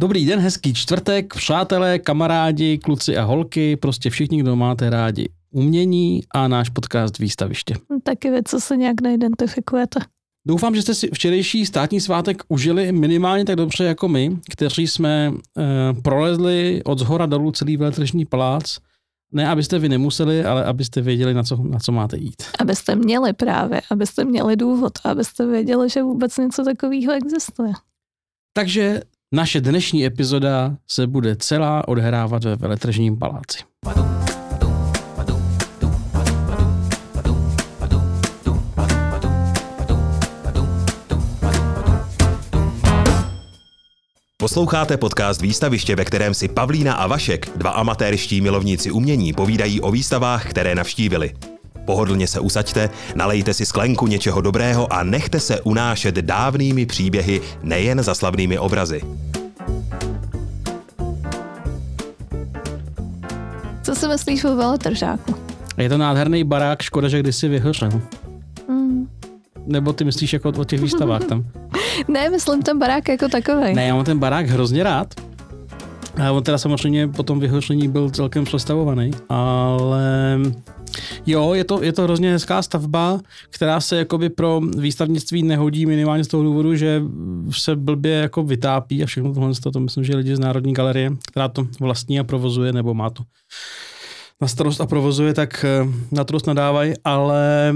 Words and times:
Dobrý 0.00 0.26
den, 0.26 0.40
hezký 0.40 0.74
čtvrtek, 0.74 1.34
přátelé, 1.34 1.98
kamarádi, 1.98 2.78
kluci 2.78 3.16
a 3.16 3.24
holky, 3.24 3.76
prostě 3.76 4.10
všichni, 4.10 4.40
kdo 4.40 4.56
máte 4.56 4.90
rádi 4.90 5.28
umění 5.50 6.22
a 6.30 6.48
náš 6.48 6.68
podcast 6.68 7.18
Výstaviště. 7.18 7.74
Taky 8.02 8.30
vy, 8.30 8.42
co 8.44 8.60
se 8.60 8.76
nějak 8.76 9.00
neidentifikujete. 9.00 10.00
Doufám, 10.46 10.74
že 10.74 10.82
jste 10.82 10.94
si 10.94 11.10
včerejší 11.14 11.66
státní 11.66 12.00
svátek 12.00 12.42
užili 12.48 12.92
minimálně 12.92 13.44
tak 13.44 13.56
dobře 13.56 13.84
jako 13.84 14.08
my, 14.08 14.36
kteří 14.50 14.86
jsme 14.86 15.32
e, 15.58 15.94
prolezli 16.02 16.82
od 16.84 16.98
zhora 16.98 17.26
dolů 17.26 17.52
celý 17.52 17.76
veletržní 17.76 18.24
palác. 18.24 18.78
Ne, 19.32 19.48
abyste 19.48 19.78
vy 19.78 19.88
nemuseli, 19.88 20.44
ale 20.44 20.64
abyste 20.64 21.00
věděli, 21.00 21.34
na 21.34 21.42
co, 21.42 21.56
na 21.56 21.78
co 21.78 21.92
máte 21.92 22.18
jít. 22.18 22.42
Abyste 22.58 22.96
měli 22.96 23.32
právě, 23.32 23.80
abyste 23.90 24.24
měli 24.24 24.56
důvod, 24.56 24.92
abyste 25.04 25.46
věděli, 25.46 25.90
že 25.90 26.02
vůbec 26.02 26.36
něco 26.36 26.64
takového 26.64 27.12
existuje. 27.12 27.72
Takže 28.52 29.02
naše 29.32 29.60
dnešní 29.60 30.06
epizoda 30.06 30.76
se 30.90 31.06
bude 31.06 31.36
celá 31.36 31.88
odhrávat 31.88 32.44
ve 32.44 32.56
veletržním 32.56 33.18
paláci. 33.18 33.58
Posloucháte 44.36 44.96
podcast 44.96 45.42
Výstaviště, 45.42 45.96
ve 45.96 46.04
kterém 46.04 46.34
si 46.34 46.48
Pavlína 46.48 46.94
a 46.94 47.06
Vašek, 47.06 47.50
dva 47.56 47.70
amatérští 47.70 48.40
milovníci 48.40 48.90
umění, 48.90 49.32
povídají 49.32 49.80
o 49.80 49.90
výstavách, 49.90 50.50
které 50.50 50.74
navštívili. 50.74 51.34
Pohodlně 51.88 52.26
se 52.26 52.40
usaďte, 52.40 52.90
nalejte 53.14 53.54
si 53.54 53.66
sklenku 53.66 54.06
něčeho 54.06 54.40
dobrého 54.40 54.92
a 54.92 55.02
nechte 55.02 55.40
se 55.40 55.60
unášet 55.60 56.14
dávnými 56.14 56.86
příběhy, 56.86 57.40
nejen 57.62 58.02
za 58.02 58.14
slavnými 58.14 58.58
obrazy. 58.58 59.00
Co 63.82 63.94
si 63.94 64.08
myslíš 64.08 64.44
o 64.44 64.56
veletržáku? 64.56 65.34
Je 65.78 65.88
to 65.88 65.98
nádherný 65.98 66.44
barák, 66.44 66.82
škoda, 66.82 67.08
že 67.08 67.20
kdysi 67.20 67.48
vyhořel. 67.48 67.90
Mm. 68.68 69.08
Nebo 69.66 69.92
ty 69.92 70.04
myslíš 70.04 70.32
jako 70.32 70.48
o 70.48 70.64
těch 70.64 70.80
výstavách 70.80 71.24
tam? 71.24 71.44
Ne, 72.08 72.30
myslím 72.30 72.62
ten 72.62 72.78
barák 72.78 73.08
jako 73.08 73.28
takový. 73.28 73.74
Ne, 73.74 73.86
já 73.86 73.94
mám 73.94 74.04
ten 74.04 74.18
barák 74.18 74.46
hrozně 74.46 74.82
rád. 74.82 75.27
A 76.20 76.32
on 76.32 76.42
teda 76.42 76.58
samozřejmě 76.58 77.08
po 77.08 77.22
tom 77.22 77.40
vyhoření 77.40 77.88
byl 77.88 78.10
celkem 78.10 78.44
přestavovaný, 78.44 79.10
ale 79.28 80.38
jo, 81.26 81.54
je 81.54 81.64
to, 81.64 81.82
je 81.82 81.92
to 81.92 82.02
hrozně 82.02 82.32
hezká 82.32 82.62
stavba, 82.62 83.20
která 83.50 83.80
se 83.80 83.96
jakoby 83.96 84.28
pro 84.28 84.60
výstavnictví 84.60 85.42
nehodí 85.42 85.86
minimálně 85.86 86.24
z 86.24 86.28
toho 86.28 86.42
důvodu, 86.42 86.74
že 86.74 87.02
se 87.50 87.76
blbě 87.76 88.12
jako 88.12 88.42
vytápí 88.42 89.02
a 89.02 89.06
všechno 89.06 89.34
tohle, 89.34 89.52
to 89.72 89.80
myslím, 89.80 90.04
že 90.04 90.16
lidi 90.16 90.36
z 90.36 90.40
Národní 90.40 90.72
galerie, 90.72 91.10
která 91.28 91.48
to 91.48 91.66
vlastní 91.80 92.20
a 92.20 92.24
provozuje, 92.24 92.72
nebo 92.72 92.94
má 92.94 93.10
to 93.10 93.22
na 94.40 94.48
starost 94.48 94.80
a 94.80 94.86
provozuje, 94.86 95.34
tak 95.34 95.64
eh, 95.64 95.88
na 96.12 96.24
to 96.24 96.38
nadávají, 96.46 96.94
ale... 97.04 97.74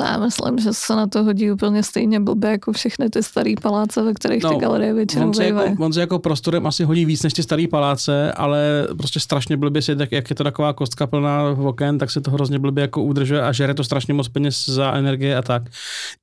To 0.00 0.06
já 0.06 0.18
myslím, 0.18 0.58
že 0.58 0.72
se 0.72 0.96
na 0.96 1.06
to 1.06 1.24
hodí 1.24 1.52
úplně 1.52 1.82
stejně 1.82 2.20
blbě 2.20 2.50
jako 2.50 2.72
všechny 2.72 3.10
ty 3.10 3.22
staré 3.22 3.54
paláce, 3.62 4.02
ve 4.02 4.14
kterých 4.14 4.42
no, 4.42 4.50
ty 4.50 4.56
galerie 4.56 4.94
většinou 4.94 5.26
on 5.26 5.34
se, 5.34 5.44
jako, 5.44 5.84
on 5.84 5.92
se 5.92 6.00
jako 6.00 6.18
prostorem 6.18 6.66
asi 6.66 6.84
hodí 6.84 7.04
víc 7.04 7.22
než 7.22 7.32
ty 7.32 7.42
staré 7.42 7.64
paláce, 7.70 8.32
ale 8.32 8.86
prostě 8.96 9.20
strašně 9.20 9.56
blbě 9.56 9.82
si, 9.82 9.96
tak 9.96 10.12
jak 10.12 10.30
je 10.30 10.36
to 10.36 10.44
taková 10.44 10.72
kostka 10.72 11.06
plná 11.06 11.50
v 11.52 11.66
oken, 11.66 11.98
tak 11.98 12.10
se 12.10 12.20
to 12.20 12.30
hrozně 12.30 12.58
blbě 12.58 12.82
jako 12.82 13.02
udržuje 13.02 13.42
a 13.42 13.52
žere 13.52 13.74
to 13.74 13.84
strašně 13.84 14.14
moc 14.14 14.28
peněz 14.28 14.64
za 14.68 14.92
energie 14.92 15.36
a 15.36 15.42
tak. 15.42 15.62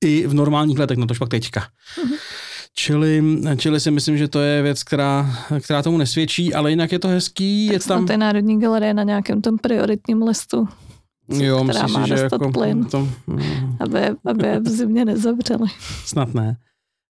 I 0.01 0.27
v 0.27 0.33
normálních 0.33 0.79
letech, 0.79 0.97
no 0.97 1.07
to 1.07 1.13
pak 1.19 1.29
teďka. 1.29 1.61
Mm-hmm. 1.61 2.17
Čili, 2.73 3.23
čili 3.57 3.79
si 3.79 3.91
myslím, 3.91 4.17
že 4.17 4.27
to 4.27 4.39
je 4.39 4.61
věc, 4.61 4.83
která, 4.83 5.35
která 5.63 5.83
tomu 5.83 5.97
nesvědčí, 5.97 6.53
ale 6.53 6.69
jinak 6.69 6.91
je 6.91 6.99
to 6.99 7.07
hezký. 7.07 7.67
Tak 7.67 7.73
je 7.73 7.79
tam... 7.79 8.05
té 8.05 8.17
Národní 8.17 8.59
galerie 8.59 8.93
na 8.93 9.03
nějakém 9.03 9.41
tom 9.41 9.57
prioritním 9.57 10.21
listu. 10.21 10.67
Jo, 11.29 11.63
myslím 11.63 11.89
si, 11.89 12.07
že 12.07 12.13
jako 12.13 12.51
plyn, 12.51 12.85
to, 12.85 13.09
aby, 13.79 13.99
aby 14.25 14.47
je 14.47 14.59
v 14.59 14.67
zimě 14.67 15.05
nezavřeli. 15.05 15.67
Snad 16.05 16.33
ne. 16.33 16.57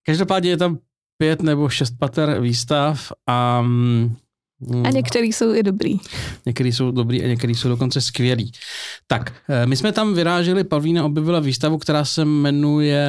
Každopádně 0.06 0.50
je 0.50 0.58
tam 0.58 0.78
pět 1.18 1.42
nebo 1.42 1.70
šest 1.70 1.94
pater 2.00 2.42
výstav 2.42 3.12
a 3.28 3.62
mm, 3.62 4.16
a 4.84 4.90
některý 4.90 5.34
jsou 5.34 5.54
i 5.54 5.64
dobrý. 5.64 5.98
Některý 6.46 6.72
jsou 6.72 6.92
dobrý 6.92 7.24
a 7.24 7.28
některý 7.28 7.56
jsou 7.56 7.70
dokonce 7.70 8.02
skvělý. 8.02 8.52
Tak, 9.08 9.34
eh, 9.50 9.66
my 9.66 9.76
jsme 9.76 9.92
tam 9.92 10.14
vyráželi, 10.14 10.64
Pavlína 10.64 11.06
objevila 11.06 11.40
výstavu, 11.40 11.78
která 11.78 12.06
se 12.06 12.26
jmenuje... 12.26 13.08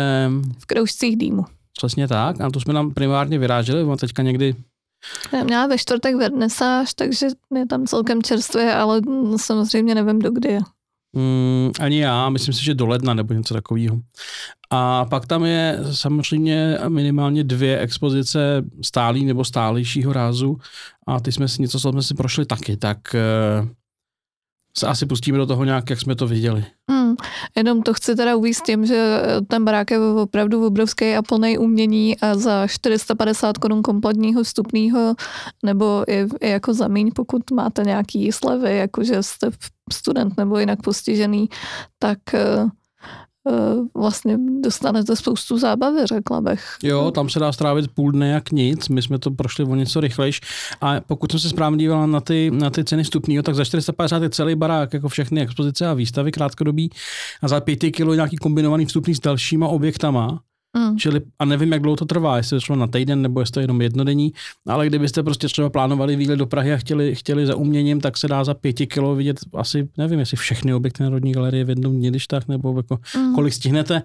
V 0.59 0.67
kroužcích 0.67 1.17
dýmu. 1.17 1.45
Přesně 1.79 2.09
tak. 2.09 2.41
A 2.41 2.51
tu 2.51 2.61
jsme 2.61 2.75
tam 2.75 2.95
primárně 2.95 3.39
vyráželi, 3.39 3.83
on 3.83 3.99
teďka 3.99 4.23
někdy 4.23 4.55
já 5.33 5.45
měla 5.45 5.67
ve 5.67 5.79
čtvrtek 5.79 6.17
vernesáž, 6.17 6.95
takže 6.95 7.27
je 7.55 7.67
tam 7.67 7.87
celkem 7.87 8.23
čerstvě, 8.23 8.75
ale 8.75 9.01
samozřejmě 9.37 9.95
nevím, 9.95 10.19
do 10.19 10.31
kdy 10.31 10.49
je. 10.49 10.61
Mm, 11.13 11.71
ani 11.81 11.99
já, 11.99 12.29
myslím 12.31 12.55
si, 12.55 12.65
že 12.65 12.75
do 12.75 12.87
ledna 12.87 13.15
nebo 13.15 13.35
něco 13.35 13.55
takového. 13.55 14.01
A 14.71 15.05
pak 15.05 15.27
tam 15.27 15.45
je 15.45 15.79
samozřejmě 15.93 16.79
minimálně 16.89 17.45
dvě 17.45 17.79
expozice 17.79 18.65
stálý 18.83 19.25
nebo 19.25 19.45
stálejšího 19.45 20.13
rázu 20.13 20.59
a 21.07 21.21
ty 21.21 21.33
jsme 21.33 21.49
si 21.49 21.63
něco, 21.63 21.81
co 21.81 21.93
jsme 21.93 22.03
si 22.03 22.15
prošli 22.15 22.47
taky, 22.47 22.77
tak 22.77 23.15
eh, 23.15 23.69
se 24.79 24.87
asi 24.87 25.07
pustíme 25.07 25.39
do 25.39 25.47
toho 25.47 25.65
nějak, 25.65 25.91
jak 25.91 26.01
jsme 26.01 26.15
to 26.15 26.27
viděli. 26.27 26.65
Hmm, 26.91 26.98
jenom 27.57 27.83
to 27.83 27.95
chci 27.95 28.17
teda 28.17 28.37
uvíct 28.37 28.63
tím, 28.67 28.87
že 28.87 29.23
ten 29.49 29.65
barák 29.65 29.91
je 29.91 30.01
opravdu 30.01 30.67
obrovský 30.67 31.15
a 31.15 31.23
plný 31.23 31.59
umění 31.59 32.21
a 32.21 32.35
za 32.35 32.67
450 32.67 33.59
korun 33.59 33.83
kompletního 33.83 34.43
vstupního 34.43 35.15
nebo 35.63 36.05
i, 36.09 36.27
i 36.41 36.51
jako 36.51 36.75
za 36.75 36.89
míň, 36.89 37.11
pokud 37.15 37.51
máte 37.51 37.83
nějaký 37.85 38.33
slevy, 38.33 38.77
jakože 38.77 39.23
jste 39.23 39.51
student 39.93 40.37
nebo 40.37 40.59
jinak 40.59 40.83
postižený, 40.83 41.49
tak 41.99 42.19
eh, 42.35 42.67
vlastně 43.95 44.39
dostanete 44.61 45.17
spoustu 45.17 45.59
zábavy, 45.59 46.07
řekla 46.07 46.41
bych. 46.41 46.65
Jo, 46.83 47.11
tam 47.11 47.29
se 47.29 47.39
dá 47.39 47.53
strávit 47.53 47.91
půl 47.91 48.13
dne 48.13 48.29
jak 48.29 48.53
nic, 48.53 48.89
my 48.89 49.03
jsme 49.03 49.19
to 49.19 49.31
prošli 49.31 49.65
o 49.65 49.75
něco 49.75 50.01
rychlejš 50.01 50.41
a 50.81 51.01
pokud 51.01 51.31
jsem 51.31 51.41
se 51.41 51.49
správně 51.49 51.79
dívala 51.79 52.07
na 52.07 52.21
ty, 52.21 52.51
na 52.51 52.71
ty 52.71 52.85
ceny 52.85 53.03
vstupního, 53.03 53.43
tak 53.43 53.55
za 53.55 53.65
450 53.65 54.23
je 54.23 54.31
celý 54.31 54.55
barák, 54.55 54.93
jako 54.93 55.09
všechny 55.09 55.41
expozice 55.41 55.87
a 55.87 55.95
výstavy 55.95 56.33
krátkodobí 56.33 56.91
a 57.43 57.49
za 57.49 57.61
5 57.61 57.77
kilo 57.77 58.15
nějaký 58.15 58.37
kombinovaný 58.37 58.87
vstupný 58.87 59.15
s 59.15 59.21
dalšíma 59.21 59.69
objektama. 59.69 60.41
Čili, 60.99 61.21
a 61.39 61.45
nevím, 61.45 61.73
jak 61.73 61.83
dlouho 61.83 61.97
to 61.97 62.05
trvá, 62.05 62.37
jestli 62.37 62.57
to 62.57 62.61
šlo 62.61 62.77
na 62.77 62.87
týden 62.87 63.23
nebo 63.23 63.41
jestli 63.41 63.53
to 63.53 63.61
jenom 63.61 63.83
jednodenní, 63.83 64.33
ale 64.69 64.87
kdybyste 64.87 65.23
prostě 65.23 65.47
třeba 65.47 65.71
plánovali 65.71 66.17
výlet 66.17 66.37
do 66.37 66.47
Prahy 66.47 66.73
a 66.73 66.77
chtěli, 66.77 67.15
chtěli 67.15 67.47
za 67.47 67.57
uměním, 67.57 68.01
tak 68.01 68.17
se 68.17 68.29
dá 68.29 68.45
za 68.45 68.55
pěti 68.55 68.87
kilo 68.87 69.15
vidět 69.15 69.37
asi, 69.55 69.89
nevím, 69.99 70.19
jestli 70.19 70.37
všechny 70.37 70.75
objekty 70.75 71.03
Národní 71.03 71.33
galerie 71.33 71.65
v 71.65 71.69
jednom 71.69 71.97
dní, 71.97 72.11
když 72.11 72.27
tak, 72.27 72.49
nebo 72.49 72.77
jako 72.77 72.99
mm. 73.17 73.35
kolik 73.35 73.55
stihnete. 73.55 74.03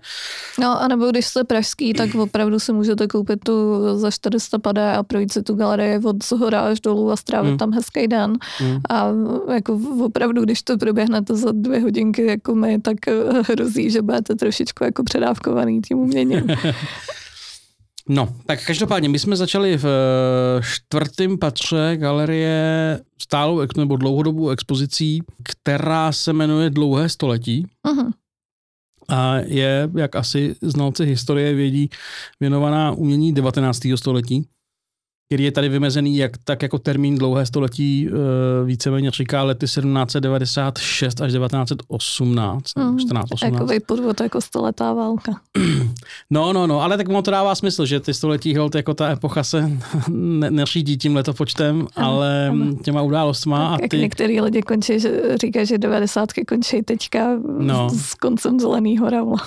No 0.59 0.81
a 0.81 0.88
nebo 0.88 1.09
když 1.12 1.26
jste 1.26 1.44
pražský, 1.44 1.94
tak 1.94 2.16
opravdu 2.16 2.59
si 2.59 2.74
můžete 2.74 3.08
koupit 3.08 3.40
tu 3.44 3.54
za 3.98 4.12
400 4.12 4.60
padé 4.60 4.92
a 4.92 5.04
projít 5.04 5.34
si 5.34 5.44
tu 5.44 5.56
galerii 5.56 5.98
od 5.98 6.25
zhora 6.25 6.62
až 6.62 6.80
dolů 6.80 7.12
a 7.12 7.16
strávit 7.16 7.52
mm. 7.52 7.58
tam 7.58 7.74
hezký 7.74 8.08
den. 8.08 8.34
Mm. 8.62 8.80
A 8.90 9.12
jako 9.54 9.80
opravdu, 10.06 10.44
když 10.44 10.62
to 10.62 10.78
proběhnete 10.78 11.36
za 11.36 11.52
dvě 11.52 11.80
hodinky 11.80 12.25
jako 12.25 12.56
my, 12.56 12.81
tak 12.81 12.98
hrozí, 13.50 13.90
že 13.90 14.02
budete 14.02 14.36
trošičku 14.36 14.84
jako 14.84 15.04
předávkovaný 15.04 15.81
tím 15.81 15.98
uměním. 15.98 16.44
No, 18.09 18.35
tak 18.45 18.66
každopádně, 18.66 19.09
my 19.09 19.19
jsme 19.19 19.35
začali 19.35 19.77
v 19.77 19.85
eh, 19.85 20.61
čtvrtém 20.63 21.38
patře 21.38 21.97
galerie 21.97 22.99
stálou 23.21 23.61
nebo 23.77 23.97
dlouhodobou 23.97 24.49
expozicí, 24.49 25.21
která 25.44 26.11
se 26.11 26.33
jmenuje 26.33 26.69
Dlouhé 26.69 27.09
století. 27.09 27.67
Uh-huh. 27.88 28.11
A 29.09 29.35
je, 29.35 29.89
jak 29.97 30.16
asi 30.16 30.55
znalci 30.61 31.05
historie 31.05 31.53
vědí, 31.53 31.89
věnovaná 32.39 32.91
umění 32.91 33.33
19. 33.33 33.79
století 33.95 34.47
který 35.28 35.44
je 35.44 35.51
tady 35.51 35.69
vymezený 35.69 36.17
jak, 36.17 36.31
tak 36.44 36.61
jako 36.61 36.79
termín 36.79 37.18
dlouhé 37.18 37.45
století, 37.45 38.09
uh, 38.09 38.18
víceméně 38.68 39.12
říká 39.12 39.44
lety 39.44 39.68
1796 39.68 41.21
až 41.21 41.31
1918, 41.31 42.75
mm, 42.75 43.00
14, 43.00 43.31
18. 43.31 43.59
Takový 43.59 43.80
podvod 43.80 44.21
jako 44.21 44.42
stoletá 44.42 44.94
válka. 44.94 45.31
No, 46.30 46.53
no, 46.53 46.68
no, 46.68 46.81
ale 46.81 46.98
tak 46.98 47.07
mu 47.07 47.21
to 47.21 47.31
dává 47.31 47.56
smysl, 47.56 47.86
že 47.86 48.00
ty 48.00 48.13
století 48.13 48.56
hold, 48.56 48.75
jako 48.75 48.94
ta 48.94 49.09
epocha 49.09 49.44
se 49.44 49.71
ne, 50.09 50.51
neřídí 50.51 50.98
tím 50.98 51.15
letopočtem, 51.15 51.88
ano, 51.95 52.07
ale 52.07 52.48
ano. 52.48 52.75
těma 52.83 53.01
událostma. 53.01 53.71
Tak, 53.71 53.83
a 53.83 53.88
ty... 53.88 53.98
některý 53.98 54.42
lidi 54.42 54.62
končí, 54.62 55.00
že 55.00 55.38
říkají, 55.38 55.65
že 55.65 55.77
90. 55.77 56.30
končí 56.48 56.81
teďka 56.81 57.39
no. 57.59 57.89
s 57.89 58.13
koncem 58.13 58.59
zeleného 58.59 59.09
ravla. 59.09 59.38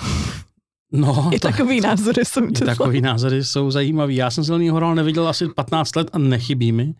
No, 0.91 1.29
I 1.33 1.39
takový 1.39 1.81
názory 1.81 2.25
jsou. 2.25 2.43
I 2.45 2.51
takový 2.51 3.01
názory 3.01 3.43
jsou 3.43 3.71
zajímavý. 3.71 4.15
Já 4.15 4.31
jsem 4.31 4.43
Zelený 4.43 4.69
horal 4.69 4.95
neviděl 4.95 5.27
asi 5.27 5.47
15 5.47 5.95
let 5.95 6.07
a 6.13 6.17
nechybí 6.17 6.71
mi, 6.71 6.93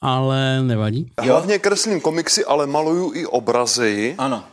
ale 0.00 0.62
nevadí. 0.62 1.10
Hlavně 1.20 1.58
kreslím 1.58 2.00
komiksy, 2.00 2.44
ale 2.44 2.66
maluju 2.66 3.12
i 3.14 3.26
obrazy. 3.26 4.14
Ano. 4.18 4.44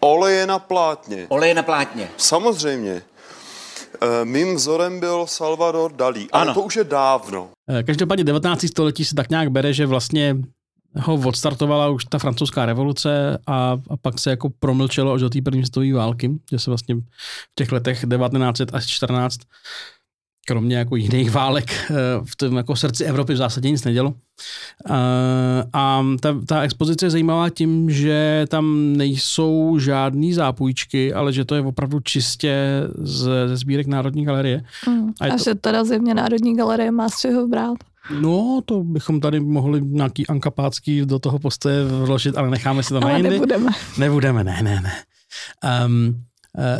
Oleje 0.00 0.46
na 0.46 0.58
plátně. 0.58 1.26
Oleje 1.28 1.54
na 1.54 1.62
plátně. 1.62 2.08
Samozřejmě. 2.16 3.02
Eh, 4.02 4.24
Mým 4.24 4.54
vzorem 4.56 5.00
byl 5.00 5.26
Salvador 5.26 5.92
Dalí, 5.92 6.28
ale 6.32 6.42
Ano. 6.42 6.54
to 6.54 6.60
už 6.62 6.76
je 6.76 6.84
dávno. 6.84 7.48
Eh, 7.70 7.82
Každopádně 7.82 8.24
19. 8.24 8.68
století 8.68 9.04
se 9.04 9.14
tak 9.14 9.30
nějak 9.30 9.50
bere, 9.50 9.72
že 9.72 9.86
vlastně 9.86 10.36
ho 10.98 11.14
odstartovala 11.14 11.88
už 11.88 12.04
ta 12.04 12.18
francouzská 12.18 12.66
revoluce 12.66 13.38
a, 13.46 13.76
a 13.90 13.96
pak 14.02 14.18
se 14.18 14.30
jako 14.30 14.50
promlčelo 14.58 15.12
až 15.12 15.20
do 15.20 15.30
té 15.30 15.42
první 15.42 15.62
světové 15.62 15.92
války, 15.92 16.30
že 16.50 16.58
se 16.58 16.70
vlastně 16.70 16.94
v 16.94 17.00
těch 17.54 17.72
letech 17.72 18.04
1900 18.10 18.74
až 18.74 18.86
14 18.86 19.38
kromě 20.46 20.76
jako 20.76 20.96
jiných 20.96 21.30
válek 21.30 21.70
eh, 21.90 21.94
v 22.24 22.36
tom 22.36 22.56
jako 22.56 22.76
srdci 22.76 23.04
Evropy 23.04 23.32
v 23.32 23.36
zásadě 23.36 23.70
nic 23.70 23.84
nedělo. 23.84 24.14
Eh, 24.90 24.92
A 25.72 26.04
ta, 26.20 26.36
ta 26.46 26.60
expozice 26.62 27.06
je 27.06 27.10
zajímavá 27.10 27.50
tím, 27.50 27.90
že 27.90 28.44
tam 28.48 28.92
nejsou 28.96 29.78
žádný 29.78 30.32
zápůjčky, 30.34 31.12
ale 31.14 31.32
že 31.32 31.44
to 31.44 31.54
je 31.54 31.60
opravdu 31.60 32.00
čistě 32.00 32.82
ze, 32.98 33.48
ze 33.48 33.56
sbírek 33.56 33.86
Národní 33.86 34.24
galerie. 34.24 34.62
Mm. 34.88 35.08
A 35.20 35.24
A 35.26 35.36
to- 35.36 35.44
že 35.44 35.54
teda 35.54 35.84
zjevně 35.84 36.14
Národní 36.14 36.56
galerie 36.56 36.90
má 36.90 37.08
z 37.08 37.20
čeho 37.20 37.48
brát. 37.48 37.76
No, 38.10 38.60
to 38.64 38.84
bychom 38.84 39.20
tady 39.20 39.40
mohli 39.40 39.80
nějaký 39.82 40.26
ankapácký 40.26 41.06
do 41.06 41.18
toho 41.18 41.38
postoje 41.38 41.84
vložit, 41.84 42.36
ale 42.36 42.50
necháme 42.50 42.82
si 42.82 42.88
to 42.88 43.00
na 43.00 43.16
jindy. 43.16 43.30
nebudeme. 43.30 43.70
Nebudeme, 43.98 44.44
ne, 44.44 44.62
ne, 44.62 44.80
ne. 44.80 44.92
Um, 45.86 46.24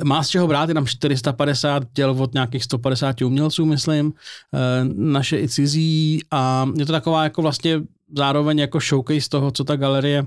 má 0.04 0.22
z 0.22 0.28
čeho 0.28 0.46
brát, 0.46 0.69
je 0.69 0.75
tam 0.75 0.86
450 0.86 1.82
děl 1.94 2.10
od 2.10 2.34
nějakých 2.34 2.64
150 2.64 3.20
umělců, 3.22 3.66
myslím, 3.66 4.12
eh, 4.54 4.84
naše 4.94 5.40
i 5.40 5.48
cizí 5.48 6.20
a 6.30 6.69
je 6.78 6.86
to 6.86 6.92
taková 6.92 7.25
jako 7.25 7.42
vlastně 7.42 7.80
zároveň 8.16 8.58
jako 8.58 8.80
showcase 8.80 9.28
toho, 9.28 9.50
co 9.50 9.64
ta 9.64 9.76
galerie 9.76 10.26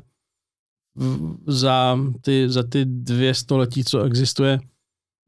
za 1.48 2.00
ty, 2.22 2.50
za 2.50 2.64
ty 2.64 2.86
dvě 2.86 3.34
století, 3.34 3.84
co 3.84 4.04
existuje, 4.04 4.60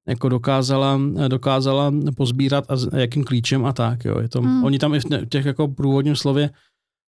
jako 0.08 0.30
dokázala, 0.30 1.02
dokázala 1.28 1.92
pozbírat 2.18 2.66
a 2.70 2.76
s 2.76 2.90
jakým 2.96 3.24
klíčem 3.24 3.66
a 3.66 3.74
tak. 3.74 4.06
Jo. 4.06 4.20
Je 4.20 4.30
to, 4.30 4.42
Hmm. 4.42 4.64
Oni 4.64 4.80
tam 4.80 4.94
i 4.94 5.00
v 5.00 5.26
těch 5.30 5.46
jako 5.46 5.68
průvodním 5.68 6.16
slově 6.16 6.50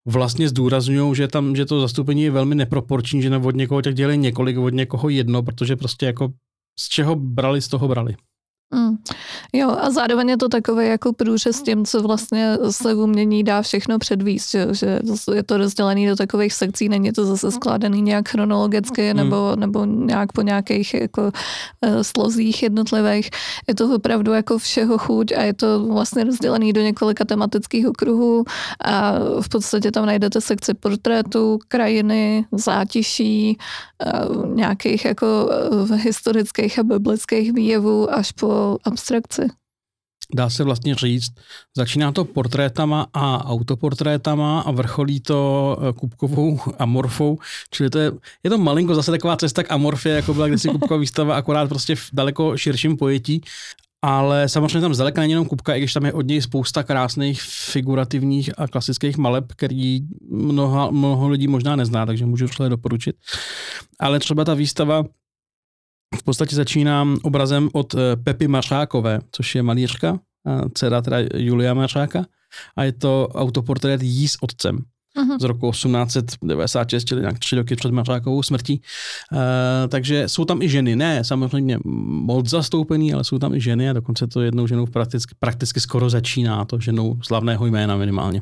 vlastně 0.07 0.49
zdůrazňují, 0.49 1.15
že 1.15 1.27
tam, 1.27 1.55
že 1.55 1.65
to 1.65 1.81
zastoupení 1.81 2.23
je 2.23 2.31
velmi 2.31 2.55
neproporční, 2.55 3.21
že 3.21 3.37
od 3.37 3.55
někoho 3.55 3.81
tak 3.81 3.95
dělají 3.95 4.17
několik, 4.17 4.57
od 4.57 4.73
někoho 4.73 5.09
jedno, 5.09 5.43
protože 5.43 5.75
prostě 5.75 6.05
jako 6.05 6.33
z 6.79 6.89
čeho 6.89 7.15
brali, 7.15 7.61
z 7.61 7.67
toho 7.67 7.87
brali. 7.87 8.15
Mm. 8.75 8.97
Jo, 9.53 9.77
a 9.81 9.89
zároveň 9.89 10.29
je 10.29 10.37
to 10.37 10.49
takový 10.49 10.87
jako 10.87 11.13
průřez 11.13 11.61
tím, 11.61 11.85
co 11.85 12.01
vlastně 12.01 12.57
se 12.69 12.93
v 12.93 12.99
umění 12.99 13.43
dá 13.43 13.61
všechno 13.61 13.99
předvíst, 13.99 14.51
že, 14.51 14.67
že 14.71 14.99
je 15.33 15.43
to 15.43 15.57
rozdělený 15.57 16.07
do 16.07 16.15
takových 16.15 16.53
sekcí, 16.53 16.89
není 16.89 17.11
to 17.11 17.25
zase 17.25 17.51
skládaný 17.51 18.01
nějak 18.01 18.29
chronologicky 18.29 19.05
Hmm. 19.15 19.23
nebo, 19.23 19.55
nebo 19.55 19.85
nějak 19.85 20.31
po 20.31 20.41
nějakých 20.41 20.93
jako 20.93 21.21
uh, 21.21 22.01
slozích 22.01 22.63
jednotlivých. 22.63 23.29
Je 23.67 23.75
to 23.75 23.95
opravdu 23.95 24.33
jako 24.33 24.57
všeho 24.57 24.97
chuť 24.97 25.31
a 25.31 25.41
je 25.41 25.53
to 25.53 25.85
vlastně 25.85 26.23
rozdělený 26.23 26.73
do 26.73 26.81
několika 26.81 27.25
tematických 27.25 27.87
okruhů 27.87 28.45
a 28.85 29.13
v 29.41 29.49
podstatě 29.49 29.91
tam 29.91 30.05
najdete 30.05 30.41
sekci 30.41 30.73
portrétů, 30.73 31.59
krajiny, 31.67 32.45
zátiší, 32.51 33.57
uh, 34.05 34.55
nějakých 34.55 35.05
jako 35.05 35.49
uh, 35.71 35.95
historických 35.95 36.79
a 36.79 36.83
biblických 36.83 37.53
výjevů 37.53 38.13
až 38.13 38.31
po 38.31 38.47
abstrakci. 38.83 39.41
Dá 40.33 40.49
se 40.49 40.63
vlastně 40.63 40.95
říct, 40.95 41.31
začíná 41.77 42.11
to 42.11 42.25
portrétama 42.25 43.07
a 43.13 43.45
autoportrétama 43.45 44.61
a 44.61 44.71
vrcholí 44.71 45.19
to 45.19 45.77
eh, 45.79 45.93
kubkovou 45.93 46.59
amorfou, 46.79 47.37
čili 47.71 47.89
to 47.89 47.99
je, 47.99 48.11
je 48.43 48.49
to 48.49 48.57
malinko 48.57 48.95
zase 48.95 49.11
taková 49.11 49.37
cesta 49.37 49.63
k 49.63 49.71
amorfě, 49.71 50.11
jako 50.11 50.33
byla 50.33 50.47
kdysi 50.47 50.69
kubková 50.71 50.99
výstava, 50.99 51.35
akorát 51.35 51.69
prostě 51.69 51.95
v 51.95 52.09
daleko 52.13 52.57
širším 52.57 52.97
pojetí, 52.97 53.41
ale 54.01 54.49
samozřejmě 54.49 54.81
tam 54.81 54.93
zdaleka 54.93 55.21
není 55.21 55.31
jenom 55.31 55.45
kubka, 55.45 55.75
i 55.75 55.79
když 55.79 55.93
tam 55.93 56.05
je 56.05 56.13
od 56.13 56.27
něj 56.27 56.41
spousta 56.41 56.83
krásných 56.83 57.41
figurativních 57.41 58.59
a 58.59 58.67
klasických 58.67 59.17
maleb, 59.17 59.45
který 59.55 59.99
mnoha, 60.29 60.91
mnoho 60.91 61.29
lidí 61.29 61.47
možná 61.47 61.75
nezná, 61.75 62.05
takže 62.05 62.25
můžu 62.25 62.45
vřele 62.45 62.69
doporučit. 62.69 63.15
Ale 63.99 64.19
třeba 64.19 64.45
ta 64.45 64.53
výstava 64.53 65.03
v 66.19 66.23
podstatě 66.23 66.55
začíná 66.55 67.05
obrazem 67.23 67.69
od 67.73 67.95
eh, 67.95 68.15
Pepy 68.15 68.47
Mařákové, 68.47 69.19
což 69.31 69.55
je 69.55 69.63
malířka, 69.63 70.19
a 70.45 70.69
dcera 70.73 71.01
teda 71.01 71.17
Julia 71.35 71.73
Mařáka, 71.73 72.25
a 72.77 72.83
je 72.83 72.91
to 72.91 73.27
autoportrét 73.35 74.01
jí 74.03 74.27
s 74.27 74.43
otcem 74.43 74.77
Mhm. 75.17 75.39
z 75.39 75.43
roku 75.43 75.71
1896, 75.71 77.05
čili 77.05 77.21
nějak 77.21 77.39
tři 77.39 77.55
roky 77.55 77.75
před 77.75 77.91
Mařákovou 77.91 78.43
smrtí. 78.43 78.81
E, 79.33 79.87
takže 79.87 80.23
jsou 80.29 80.45
tam 80.45 80.61
i 80.61 80.69
ženy, 80.69 80.95
ne 80.95 81.23
samozřejmě 81.23 81.77
moc 81.85 82.49
zastoupený, 82.49 83.13
ale 83.13 83.23
jsou 83.23 83.39
tam 83.39 83.53
i 83.53 83.61
ženy 83.61 83.89
a 83.89 83.93
dokonce 83.93 84.27
to 84.27 84.41
jednou 84.41 84.67
ženou 84.67 84.85
prakticky, 84.85 85.35
prakticky 85.39 85.79
skoro 85.79 86.09
začíná, 86.09 86.65
to 86.65 86.79
ženou 86.79 87.17
slavného 87.21 87.65
jména 87.65 87.97
minimálně. 87.97 88.41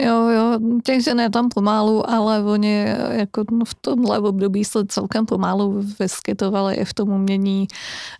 Jo, 0.00 0.28
jo, 0.28 0.58
těch 0.84 1.04
žen 1.04 1.20
je 1.20 1.30
tam 1.30 1.48
pomalu, 1.48 2.10
ale 2.10 2.44
oni 2.44 2.84
jako 3.10 3.44
no, 3.50 3.64
v 3.64 3.74
tomhle 3.74 4.18
období 4.18 4.64
se 4.64 4.86
celkem 4.86 5.26
pomalu 5.26 5.82
vyskytovali 6.00 6.74
i 6.74 6.84
v 6.84 6.94
tom 6.94 7.08
umění, 7.08 7.68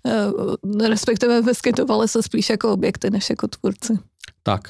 eh, 0.06 0.88
respektive 0.88 1.42
vyskytovali 1.42 2.08
se 2.08 2.22
spíš 2.22 2.50
jako 2.50 2.72
objekty, 2.72 3.10
než 3.10 3.30
jako 3.30 3.48
tvůrci. 3.48 3.98
Tak. 4.42 4.60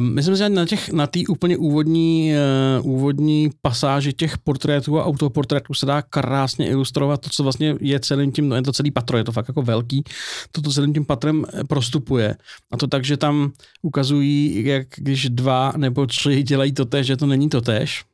Myslím, 0.00 0.36
že 0.36 0.48
na 0.48 0.66
těch, 0.66 0.92
na 0.92 1.06
té 1.06 1.20
úplně 1.28 1.56
úvodní, 1.56 2.32
uh, 2.80 2.92
úvodní 2.92 3.50
pasáži 3.62 4.12
těch 4.12 4.38
portrétů 4.38 5.00
a 5.00 5.04
autoportrétů 5.04 5.74
se 5.74 5.86
dá 5.86 6.02
krásně 6.02 6.68
ilustrovat 6.68 7.20
to, 7.20 7.30
co 7.30 7.42
vlastně 7.42 7.74
je 7.80 8.00
celým 8.00 8.32
tím, 8.32 8.48
no 8.48 8.56
je 8.56 8.62
to 8.62 8.72
celý 8.72 8.90
patro, 8.90 9.18
je 9.18 9.24
to 9.24 9.32
fakt 9.32 9.48
jako 9.48 9.62
velký, 9.62 10.04
to, 10.52 10.62
to 10.62 10.70
celým 10.70 10.94
tím 10.94 11.04
patrem 11.04 11.44
eh, 11.54 11.64
prostupuje. 11.64 12.36
A 12.72 12.76
to 12.76 12.86
tak, 12.86 13.04
že 13.04 13.16
tam 13.16 13.52
ukazují, 13.82 14.64
jak 14.64 14.86
když 14.96 15.28
dva 15.28 15.72
nebo 15.76 16.06
tři 16.06 16.42
dělají 16.42 16.72
to 16.72 16.84
tež, 16.84 17.06
že 17.06 17.16
to 17.16 17.26
není 17.26 17.48
to 17.48 17.60
tež. 17.60 18.04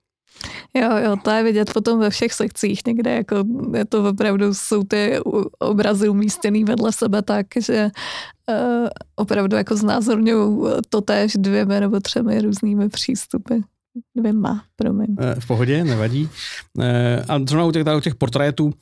Jo, 0.74 0.96
jo, 0.96 1.16
to 1.24 1.30
je 1.30 1.42
vidět 1.42 1.72
potom 1.72 2.00
ve 2.00 2.10
všech 2.10 2.32
sekcích 2.32 2.80
někde, 2.86 3.14
jako 3.14 3.44
je 3.74 3.84
to 3.84 4.04
opravdu, 4.04 4.54
jsou 4.54 4.84
ty 4.84 5.18
obrazy 5.58 6.08
umístěný 6.08 6.64
vedle 6.64 6.92
sebe 6.92 7.22
tak, 7.22 7.46
že 7.60 7.90
uh, 8.48 8.88
opravdu 9.16 9.56
jako 9.56 9.76
znázorňují 9.76 10.72
to 10.88 11.00
též 11.00 11.32
dvěmi 11.36 11.80
nebo 11.80 12.00
třemi 12.00 12.40
různými 12.40 12.88
přístupy. 12.88 13.54
Dvěma, 14.16 14.64
promiň. 14.76 15.16
Eh, 15.20 15.40
v 15.40 15.46
pohodě, 15.46 15.84
nevadí. 15.84 16.28
Eh, 16.80 17.24
A 17.28 17.38
zrovna 17.38 17.64
u 17.64 17.72
těch, 17.72 17.84
těch 18.00 18.14
portrétů 18.14 18.72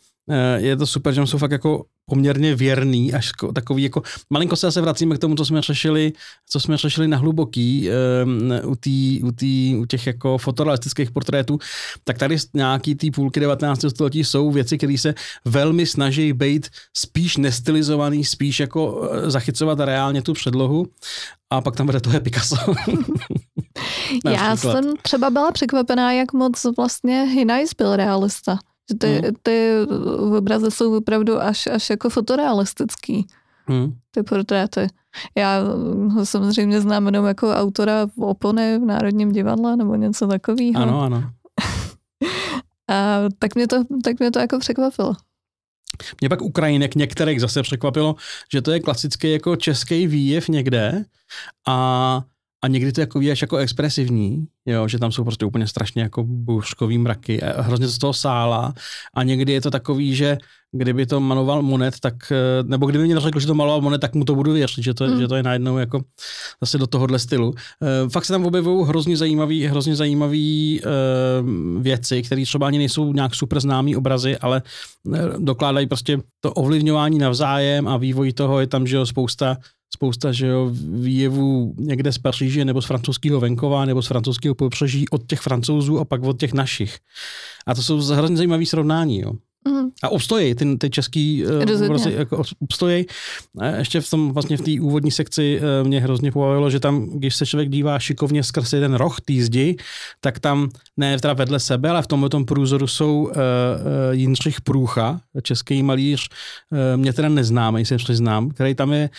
je 0.57 0.77
to 0.77 0.87
super, 0.87 1.15
že 1.15 1.27
jsou 1.27 1.39
fakt 1.39 1.51
jako 1.51 1.85
poměrně 2.09 2.55
věrný, 2.55 3.15
až 3.15 3.33
ko- 3.33 3.53
takový 3.53 3.83
jako, 3.83 4.03
malinko 4.31 4.57
se 4.57 4.67
zase 4.67 4.81
vracíme 4.81 5.15
k 5.15 5.19
tomu, 5.19 5.35
co 5.35 5.45
jsme 5.45 5.63
řešili, 5.63 6.13
co 6.49 6.61
jsme 6.61 6.77
řešili 6.77 7.09
na 7.09 7.17
hluboký 7.17 7.89
um, 8.25 8.53
u, 8.65 8.77
tý, 8.77 9.23
u, 9.23 9.33
tý, 9.33 9.77
u 9.77 9.85
těch 9.85 10.07
jako 10.07 10.39
fotorealistických 10.39 11.11
portrétů, 11.11 11.59
tak 12.05 12.19
tady 12.19 12.37
nějaký 12.55 12.95
tý 12.95 13.11
půlky 13.11 13.41
19. 13.41 13.81
století 13.89 14.25
jsou 14.25 14.51
věci, 14.51 14.79
které 14.79 14.99
se 14.99 15.15
velmi 15.45 15.87
snaží 15.87 16.33
být 16.33 16.69
spíš 16.97 17.37
nestylizovaný, 17.37 18.25
spíš 18.25 18.61
jako 18.61 19.11
eh, 19.13 19.31
zachycovat 19.31 19.81
reálně 19.81 20.23
tu 20.23 20.33
předlohu 20.33 20.87
a 21.51 21.61
pak 21.61 21.77
tam 21.77 21.87
bude 21.87 22.01
to 22.01 22.11
je 22.11 22.21
Picasso. 22.21 22.57
Já 24.25 24.57
jsem 24.57 24.97
třeba 25.03 25.31
byla 25.31 25.53
překvapená, 25.53 26.13
jak 26.13 26.33
moc 26.33 26.67
vlastně 26.77 27.23
Hinajs 27.23 27.75
byl 27.75 27.97
realista. 27.97 28.59
Že 28.91 28.97
ty, 28.99 29.21
Mhm. 29.23 29.35
ty 29.43 29.73
obrazy 30.39 30.71
jsou 30.71 30.97
opravdu 30.99 31.41
až, 31.43 31.67
až 31.67 31.91
jako 31.91 32.11
fotorealistický, 32.11 33.27
Hmm. 33.67 33.93
ty 34.11 34.23
portréty. 34.23 34.87
Já 35.37 35.61
ho 36.13 36.27
samozřejmě 36.27 36.81
znám 36.81 37.07
jenom 37.07 37.27
jako 37.27 37.51
autora 37.53 38.07
v 38.07 38.21
opony 38.23 38.79
v 38.79 38.83
Národním 38.83 39.33
divadle 39.33 39.77
nebo 39.77 39.95
něco 39.95 40.27
takového. 40.27 40.83
Ano, 40.83 41.01
ano. 41.01 41.31
A 42.91 43.21
tak 43.39 43.55
mě, 43.55 43.67
to, 43.67 43.77
tak 44.05 44.19
mě 44.19 44.31
to 44.31 44.39
jako 44.39 44.59
překvapilo. 44.59 45.13
Mě 46.21 46.29
pak 46.29 46.43
Ukrajinek 46.43 46.95
některých 46.95 47.41
zase 47.41 47.63
překvapilo, 47.63 48.15
že 48.53 48.63
to 48.63 48.71
je 48.73 48.81
klasický 48.81 49.33
jako 49.33 49.57
český 49.57 50.07
výjev 50.07 50.49
někde 50.49 51.05
a, 51.69 52.23
a 52.63 52.69
někdy 52.69 52.93
to 52.93 53.01
jako 53.01 53.19
výjev 53.19 53.43
jako 53.43 53.57
expresivní, 53.57 54.47
jo, 54.67 54.89
že 54.89 54.99
tam 54.99 55.13
jsou 55.13 55.25
prostě 55.25 55.45
úplně 55.45 55.67
strašně 55.67 56.03
jako 56.03 56.25
bouřkový 56.25 56.99
mraky 56.99 57.43
a 57.43 57.63
hrozně 57.63 57.87
to 57.87 57.93
z 57.93 57.99
toho 57.99 58.13
sála 58.13 58.75
a 59.15 59.23
někdy 59.23 59.53
je 59.53 59.61
to 59.61 59.71
takový, 59.71 60.15
že 60.15 60.39
kdyby 60.73 61.07
to 61.07 61.21
maloval 61.21 61.63
Monet, 61.63 62.01
tak, 62.01 62.15
eh, 62.33 62.63
nebo 62.63 62.87
kdyby 62.87 63.05
mě 63.05 63.21
řekl, 63.21 63.41
že 63.41 63.47
to 63.47 63.55
maloval 63.55 63.81
Monet, 63.81 64.01
tak 64.01 64.15
mu 64.15 64.25
to 64.25 64.35
budu 64.35 64.53
věřit, 64.53 64.85
že 64.85 64.95
to, 64.95 65.07
mm. 65.07 65.21
že 65.21 65.29
to 65.29 65.35
je 65.37 65.43
najednou 65.43 65.79
jako 65.79 66.01
zase 66.61 66.79
do 66.79 66.87
tohohle 66.87 67.19
stylu. 67.19 67.55
Eh, 67.83 68.09
Fakt 68.09 68.25
se 68.25 68.33
tam 68.33 68.47
objevují 68.47 68.87
hrozně 68.87 69.17
zajímavý, 69.17 69.67
hrozně 69.67 69.97
zajímavý 69.97 70.81
eh, 70.81 70.89
věci, 71.81 72.23
které 72.23 72.43
třeba 72.43 72.67
ani 72.67 72.79
nejsou 72.79 73.13
nějak 73.13 73.35
super 73.35 73.61
známý 73.61 73.97
obrazy, 73.97 74.39
ale 74.39 74.63
dokládají 75.39 75.87
prostě 75.87 76.19
to 76.41 76.53
ovlivňování 76.53 77.19
navzájem 77.19 77.89
a 77.89 77.97
vývoj 77.97 78.33
toho 78.33 78.61
je 78.61 78.67
tam, 78.67 78.87
že 78.87 78.97
jo, 78.97 79.07
spousta 79.07 79.57
spousta 79.95 80.33
že 80.33 80.47
jo, 80.47 80.71
výjevů 80.93 81.75
někde 81.79 82.13
z 82.13 82.19
Paříže 82.19 82.65
nebo 82.65 82.83
z 82.83 82.87
francouzského 82.87 83.41
venkova 83.41 83.85
nebo 83.85 84.03
z 84.03 84.07
francouzského 84.07 84.55
pobřeží 84.55 85.09
od 85.09 85.27
těch 85.27 85.41
francouzů 85.41 85.99
a 85.99 86.05
pak 86.05 86.23
od 86.23 86.41
těch 86.41 86.53
našich. 86.53 86.99
A 87.67 87.75
to 87.75 87.83
jsou 87.83 88.01
hrozně 88.01 88.37
zajímavé 88.37 88.67
srovnání. 88.67 89.21
Jo. 89.21 89.33
Mm. 89.69 89.89
A 90.03 90.09
obstojí, 90.09 90.55
ty, 90.55 90.77
ty 90.77 90.91
český 90.91 91.47
obrazy 91.47 92.13
jako 92.13 92.43
obstojí. 92.61 93.07
Ještě 93.79 94.01
v 94.01 94.11
tom 94.11 94.33
vlastně 94.33 94.57
v 94.57 94.61
té 94.61 94.71
úvodní 94.81 95.11
sekci 95.11 95.61
uh, 95.61 95.87
mě 95.87 96.01
hrozně 96.01 96.33
pobavilo, 96.33 96.71
že 96.71 96.81
tam, 96.81 97.07
když 97.07 97.37
se 97.37 97.47
člověk 97.47 97.69
dívá 97.69 97.99
šikovně 97.99 98.43
skrz 98.43 98.73
jeden 98.73 98.95
roh 98.95 99.21
té 99.21 99.33
zdi, 99.39 99.77
tak 100.21 100.39
tam 100.39 100.69
ne 100.97 101.19
teda 101.19 101.35
vedle 101.35 101.61
sebe, 101.61 101.91
ale 101.91 102.03
v 102.03 102.07
tomhle 102.07 102.29
tom 102.29 102.45
průzoru 102.45 102.87
jsou 102.87 103.23
uh, 103.23 103.29
uh, 103.29 103.35
Jindřich 104.11 104.61
Průcha, 104.61 105.21
český 105.43 105.83
malíř, 105.83 106.29
uh, 106.71 107.01
mě 107.01 107.13
teda 107.13 107.29
neznámý, 107.29 107.85
jsem 107.85 107.99
znám, 107.99 108.51
který 108.51 108.75
tam 108.75 108.93
je 108.93 109.11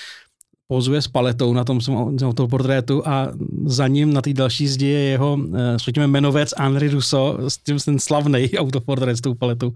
pozuje 0.70 1.02
s 1.02 1.08
paletou 1.08 1.54
na 1.54 1.64
tom, 1.64 1.80
na 2.22 2.34
tom 2.34 2.50
portrétu 2.50 3.02
a 3.08 3.28
za 3.66 3.88
ním 3.88 4.14
na 4.14 4.22
té 4.22 4.34
další 4.34 4.68
zdi 4.68 4.86
je 4.86 5.00
jeho, 5.00 5.38
eh, 5.58 5.74
řekněme, 5.78 6.08
jmenovec 6.08 6.54
Henri 6.58 6.90
Rousseau 6.90 7.50
s 7.50 7.58
tím 7.58 7.80
ten 7.80 8.00
slavný 8.00 8.50
autoportrét 8.58 9.18
s 9.18 9.22
tou 9.22 9.34
paletou. 9.34 9.72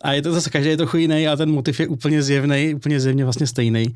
A 0.00 0.12
je 0.12 0.22
to 0.22 0.32
zase 0.32 0.50
každý 0.50 0.70
je 0.70 0.76
trochu 0.76 0.96
jiný 0.96 1.28
a 1.28 1.36
ten 1.36 1.50
motiv 1.52 1.80
je 1.80 1.88
úplně 1.88 2.22
zjevný, 2.22 2.74
úplně 2.74 3.00
zjevně 3.00 3.24
vlastně 3.24 3.46
stejný. 3.46 3.94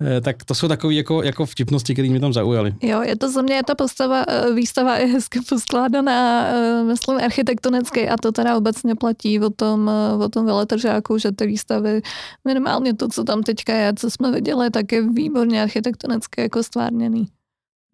Eh, 0.00 0.20
Tak 0.20 0.44
to 0.44 0.54
jsou 0.54 0.68
takové 0.68 0.94
jako, 0.94 1.22
jako 1.22 1.46
vtipnosti, 1.46 1.92
které 1.92 2.08
mě 2.08 2.20
tam 2.20 2.32
zaujaly. 2.32 2.74
Jo, 2.82 3.02
je 3.02 3.16
to 3.16 3.30
za 3.32 3.42
mě, 3.42 3.54
je 3.54 3.62
ta 3.62 3.74
postava, 3.74 4.24
eh, 4.28 4.52
výstava 4.54 4.96
je 4.96 5.06
hezky 5.06 5.40
poskládaná, 5.48 6.46
eh, 6.46 6.84
myslím, 6.84 7.16
architektonicky 7.18 8.08
a 8.08 8.16
to 8.16 8.32
teda 8.32 8.56
obecně 8.56 8.94
platí 8.94 9.40
o 9.40 9.50
tom, 9.50 9.90
eh, 9.90 10.24
o 10.24 10.28
tom 10.28 10.46
veletržáku, 10.46 11.18
že 11.18 11.32
ty 11.32 11.46
výstavy, 11.46 12.02
minimálně 12.44 12.94
to, 12.94 13.08
co 13.08 13.24
tam 13.24 13.42
teďka 13.42 13.74
je, 13.74 13.92
co 13.96 14.10
jsme 14.10 14.32
viděli, 14.32 14.70
tak 14.70 14.92
je 14.92 15.08
výborně 15.08 15.69
architektonicky 15.70 16.40
jako 16.40 16.62
stvárněný. 16.62 17.28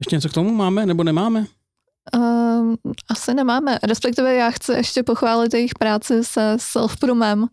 Ještě 0.00 0.16
něco 0.16 0.28
k 0.28 0.32
tomu 0.32 0.54
máme 0.54 0.86
nebo 0.86 1.04
nemáme? 1.04 1.46
Um, 2.14 2.76
asi 3.10 3.34
nemáme. 3.34 3.78
Respektive 3.82 4.34
já 4.34 4.50
chci 4.50 4.72
ještě 4.72 5.02
pochválit 5.02 5.54
jejich 5.54 5.74
práci 5.74 6.24
se 6.24 6.56
self-prumem, 6.56 7.46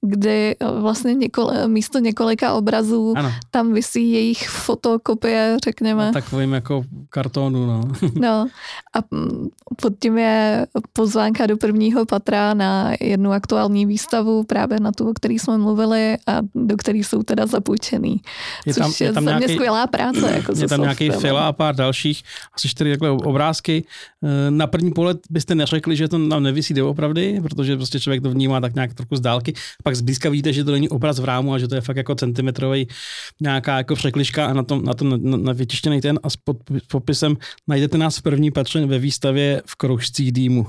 kdy 0.00 0.56
eh, 0.60 0.80
vlastně 0.80 1.14
několik, 1.14 1.58
místo 1.66 1.98
několika 1.98 2.54
obrazů 2.54 3.14
Ano, 3.16 3.32
tam 3.50 3.72
visí 3.72 4.12
jejich 4.12 4.48
fotokopie, 4.48 5.56
řekněme. 5.64 6.06
na 6.06 6.12
takovým 6.12 6.52
jako 6.52 6.84
kartonu, 7.10 7.66
no. 7.66 7.82
No 8.20 8.46
a 8.94 8.98
mm, 9.10 9.48
pod 9.82 9.92
tím 10.00 10.18
je 10.18 10.66
pozvánka 10.92 11.46
do 11.46 11.56
prvního 11.56 12.06
patra 12.06 12.54
na 12.54 12.92
jednu 13.00 13.32
aktuální 13.32 13.86
výstavu, 13.86 14.44
právě 14.44 14.80
na 14.80 14.92
tu, 14.92 15.10
o 15.10 15.12
který 15.14 15.38
jsme 15.38 15.58
mluvili 15.58 16.16
a 16.26 16.38
do 16.54 16.76
který 16.76 17.04
jsou 17.04 17.22
teda 17.22 17.46
zapůjčený. 17.46 18.20
Je 18.66 18.74
což 18.74 18.82
tam, 18.82 18.92
je, 19.00 19.06
je 19.06 19.12
tam 19.12 19.24
za 19.24 19.30
mě 19.30 19.38
nějaký, 19.38 19.54
skvělá 19.54 19.86
práce. 19.86 20.32
Jako 20.34 20.52
je 20.56 20.68
tam 20.68 20.80
nějaký 20.80 21.10
fila 21.10 21.48
a 21.48 21.52
pár 21.52 21.74
dalších, 21.74 22.22
asi 22.54 22.68
čtyři 22.68 22.90
takhle 22.90 23.10
obrázky. 23.10 23.85
Eh, 24.24 24.50
Na 24.50 24.66
první 24.66 24.92
pohled 24.92 25.18
byste 25.30 25.54
neřekli, 25.54 25.96
že 25.96 26.08
to 26.08 26.28
tam 26.28 26.42
nevisí 26.42 26.74
doopravdy, 26.74 27.40
protože 27.42 27.76
prostě 27.76 28.00
člověk 28.00 28.22
to 28.22 28.30
vnímá 28.30 28.60
tak 28.60 28.74
nějak 28.74 28.94
trochu 28.94 29.16
z 29.16 29.20
dálky. 29.20 29.54
Pak 29.84 29.96
zblízka 29.96 30.30
vidíte, 30.30 30.52
že 30.52 30.64
to 30.64 30.72
není 30.72 30.88
obraz 30.88 31.18
v 31.18 31.24
rámu 31.24 31.52
a 31.52 31.58
že 31.58 31.68
to 31.68 31.74
je 31.74 31.80
fakt 31.80 31.96
jako 31.96 32.14
centimetrový 32.14 32.88
nějaká 33.40 33.76
jako 33.76 33.94
překliška 33.94 34.46
a 34.46 34.52
na 34.52 34.62
tom, 34.62 34.84
na 34.84 34.94
tom 34.94 35.30
na, 35.30 35.36
na 35.36 35.52
vytištěný 35.52 36.00
ten 36.00 36.18
a 36.22 36.30
s 36.30 36.36
popisem 36.90 37.36
najdete 37.68 37.98
nás 37.98 38.18
v 38.18 38.22
první 38.22 38.50
patře 38.50 38.86
ve 38.86 38.98
výstavě 38.98 39.62
v 39.66 39.74
kroužcích 39.76 40.32
dýmu. 40.32 40.66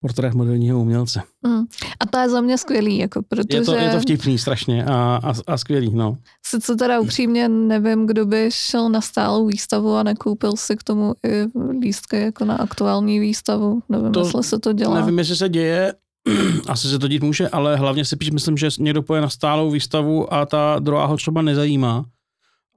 Portrét 0.00 0.34
moderního 0.34 0.80
umělce. 0.80 1.22
Mm. 1.46 1.64
A 2.00 2.06
to 2.10 2.18
je 2.18 2.28
za 2.28 2.40
mě 2.40 2.58
skvělý, 2.58 2.98
jako, 2.98 3.22
protože 3.28 3.58
Je 3.58 3.62
to, 3.62 3.74
je 3.74 3.90
to 3.90 4.00
vtipný 4.00 4.38
strašně 4.38 4.84
a, 4.84 5.20
a, 5.24 5.32
a 5.46 5.58
skvělý, 5.58 5.94
no. 5.94 6.18
sice 6.46 6.76
teda 6.76 7.00
upřímně 7.00 7.48
nevím, 7.48 8.06
kdo 8.06 8.26
by 8.26 8.48
šel 8.52 8.88
na 8.88 9.00
stálou 9.00 9.46
výstavu 9.46 9.94
a 9.94 10.02
nekoupil 10.02 10.52
si 10.56 10.76
k 10.76 10.82
tomu 10.82 11.14
i 11.26 11.46
lístky 11.80 12.20
jako 12.20 12.44
na 12.44 12.56
aktuální 12.56 13.20
výstavu. 13.20 13.82
Nevím, 13.88 14.12
To 14.12 14.20
jestli 14.20 14.42
se 14.42 14.58
to 14.58 14.72
dělá. 14.72 14.94
Nevím, 15.00 15.18
jestli 15.18 15.36
se 15.36 15.48
děje, 15.48 15.94
asi 16.68 16.88
se 16.88 16.98
to 16.98 17.08
dít 17.08 17.22
může, 17.22 17.48
ale 17.48 17.76
hlavně 17.76 18.04
si 18.04 18.16
píš, 18.16 18.30
myslím, 18.30 18.56
že 18.56 18.68
někdo 18.78 19.02
poje 19.02 19.20
na 19.20 19.28
stálou 19.28 19.70
výstavu 19.70 20.34
a 20.34 20.46
ta 20.46 20.76
druhá 20.78 21.06
ho 21.06 21.16
třeba 21.16 21.42
nezajímá. 21.42 22.04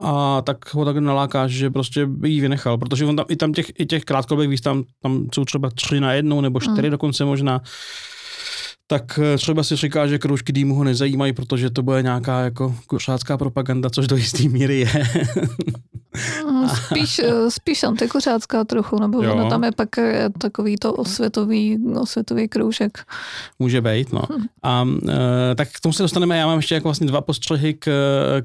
A 0.01 0.41
tak 0.41 0.73
ho 0.73 0.85
tak 0.85 0.97
nalákáš, 0.97 1.51
že 1.51 1.69
prostě 1.69 2.05
by 2.05 2.29
jí 2.29 2.41
vynechal, 2.41 2.77
protože 2.77 3.05
on 3.05 3.15
tam, 3.15 3.25
i 3.29 3.35
tam 3.35 3.53
těch, 3.53 3.71
i 3.79 3.85
těch 3.85 4.05
krátkodobých 4.05 4.49
výstav, 4.49 4.77
tam 5.01 5.27
jsou 5.33 5.45
třeba 5.45 5.69
tři 5.69 5.99
na 5.99 6.13
jednou 6.13 6.41
nebo 6.41 6.59
čtyři 6.59 6.87
Mm. 6.87 6.91
dokonce 6.91 7.25
možná, 7.25 7.61
tak 8.91 9.19
eh, 9.23 9.37
třeba 9.37 9.63
si 9.63 9.75
říká, 9.75 10.07
že 10.07 10.19
kroužky 10.19 10.51
dýmu 10.51 10.75
ho 10.75 10.83
nezajímají, 10.83 11.33
protože 11.33 11.69
to 11.69 11.83
bude 11.83 12.01
nějaká 12.01 12.39
jako 12.39 12.75
kuřácká 12.87 13.37
propaganda, 13.37 13.89
což 13.89 14.07
do 14.07 14.15
jisté 14.15 14.43
míry 14.43 14.79
je. 14.79 15.07
Mm, 16.49 16.69
Spíš, 16.85 17.19
eh, 17.19 17.51
spíš 17.51 17.83
antikuřácká 17.83 18.63
trochu, 18.63 18.99
nebo 18.99 19.23
Jo. 19.23 19.33
ono 19.33 19.49
tam 19.49 19.63
je 19.63 19.71
pak 19.71 19.97
eh, 19.97 20.29
takový 20.37 20.75
to 20.75 20.93
osvětový, 20.93 21.79
osvětový 21.99 22.47
kroužek. 22.47 23.05
Může 23.59 23.81
být, 23.81 24.13
no. 24.13 24.21
A 24.63 24.87
e, 25.51 25.55
tak 25.55 25.67
k 25.71 25.79
tomu 25.79 25.93
se 25.93 26.03
dostaneme. 26.03 26.37
Já 26.37 26.47
mám 26.47 26.57
ještě 26.57 26.75
jako 26.75 26.87
vlastně 26.87 27.07
dva 27.07 27.21
postřehy 27.21 27.73
k, 27.73 27.85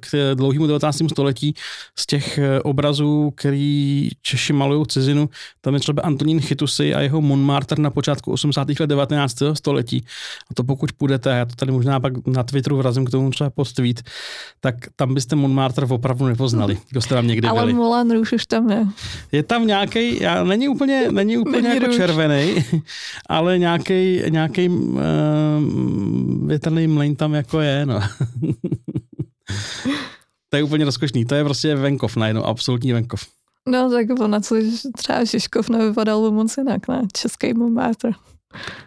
k 0.00 0.34
dlouhému 0.34 0.66
19. 0.66 1.02
století 1.10 1.54
z 1.98 2.06
těch 2.06 2.38
obrazů, 2.62 3.32
který 3.36 4.08
Češi 4.22 4.52
malují 4.52 4.86
cizinu. 4.86 5.28
Tam 5.60 5.74
je 5.74 5.80
třeba 5.80 6.02
Antonín 6.02 6.40
Chytusy 6.40 6.94
a 6.94 7.00
jeho 7.00 7.20
Montmartre 7.20 7.82
na 7.82 7.90
počátku 7.90 8.32
80. 8.32 8.68
let 8.80 8.86
19. 8.86 9.36
století. 9.54 10.04
A 10.50 10.54
to 10.54 10.64
pokud 10.64 10.92
půjdete, 10.92 11.30
já 11.30 11.44
to 11.44 11.54
tady 11.54 11.72
možná 11.72 12.00
pak 12.00 12.26
na 12.26 12.42
Twitteru 12.42 12.76
vrazím 12.76 13.04
k 13.04 13.10
tomu 13.10 13.30
třeba 13.30 13.50
post 13.50 13.72
tweet, 13.72 14.02
tak 14.60 14.74
tam 14.96 15.14
byste 15.14 15.36
Montmartre 15.36 15.86
opravdu 15.86 16.26
nepoznali, 16.26 16.78
kdo 16.90 17.00
jste 17.00 17.14
tam 17.14 17.26
někdy 17.26 17.48
Ale 17.48 17.60
byli. 17.62 17.72
Moulin 17.72 18.10
Rouge 18.10 18.36
už 18.36 18.46
tam 18.46 18.70
je. 18.70 18.86
Je 19.32 19.42
tam 19.42 19.66
nějaký, 19.66 20.22
já 20.22 20.44
není 20.44 20.68
úplně, 20.68 21.08
není 21.10 21.38
úplně 21.38 21.62
Není 21.62 21.74
jako 21.74 21.86
růž. 21.86 21.96
červený, 21.96 22.64
ale 23.28 23.58
nějaký, 23.58 24.22
nějaký 24.28 24.68
uh, 24.68 25.02
větrný 26.46 26.86
mlejn 26.86 27.16
tam 27.16 27.34
jako 27.34 27.60
je, 27.60 27.86
no. 27.86 28.00
to 30.50 30.56
je 30.56 30.62
úplně 30.62 30.84
rozkošný, 30.84 31.24
to 31.24 31.34
je 31.34 31.44
prostě 31.44 31.74
venkov 31.74 32.16
najednou, 32.16 32.44
absolutní 32.44 32.92
venkov. 32.92 33.20
No 33.68 33.90
tak 33.90 34.06
ono, 34.20 34.40
co 34.40 34.54
třeba 34.96 35.24
Žižkov 35.24 35.68
nevypadal 35.68 36.30
moc 36.30 36.56
jinak, 36.56 36.88
ne? 36.88 37.02
Český 37.12 37.54
Montmartre. 37.54 38.10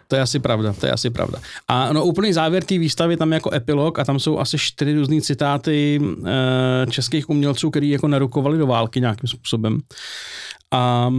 To 0.08 0.16
je 0.16 0.22
asi 0.22 0.38
pravda, 0.38 0.72
to 0.72 0.86
je 0.86 0.92
asi 0.92 1.10
pravda. 1.10 1.38
A 1.68 1.92
no 1.92 2.04
úplný 2.04 2.32
závěr 2.32 2.64
té 2.64 2.78
výstavy 2.78 3.16
tam 3.16 3.32
je 3.32 3.36
jako 3.36 3.54
epilog 3.54 3.98
a 3.98 4.04
tam 4.04 4.18
jsou 4.18 4.38
asi 4.38 4.58
čtyři 4.58 4.94
různé 4.94 5.20
citáty 5.20 6.00
e, 6.26 6.86
českých 6.90 7.30
umělců, 7.30 7.70
který 7.70 7.90
jako 7.90 8.08
narukovali 8.08 8.58
do 8.58 8.66
války 8.66 9.00
nějakým 9.00 9.28
způsobem. 9.28 9.80
A 10.70 11.10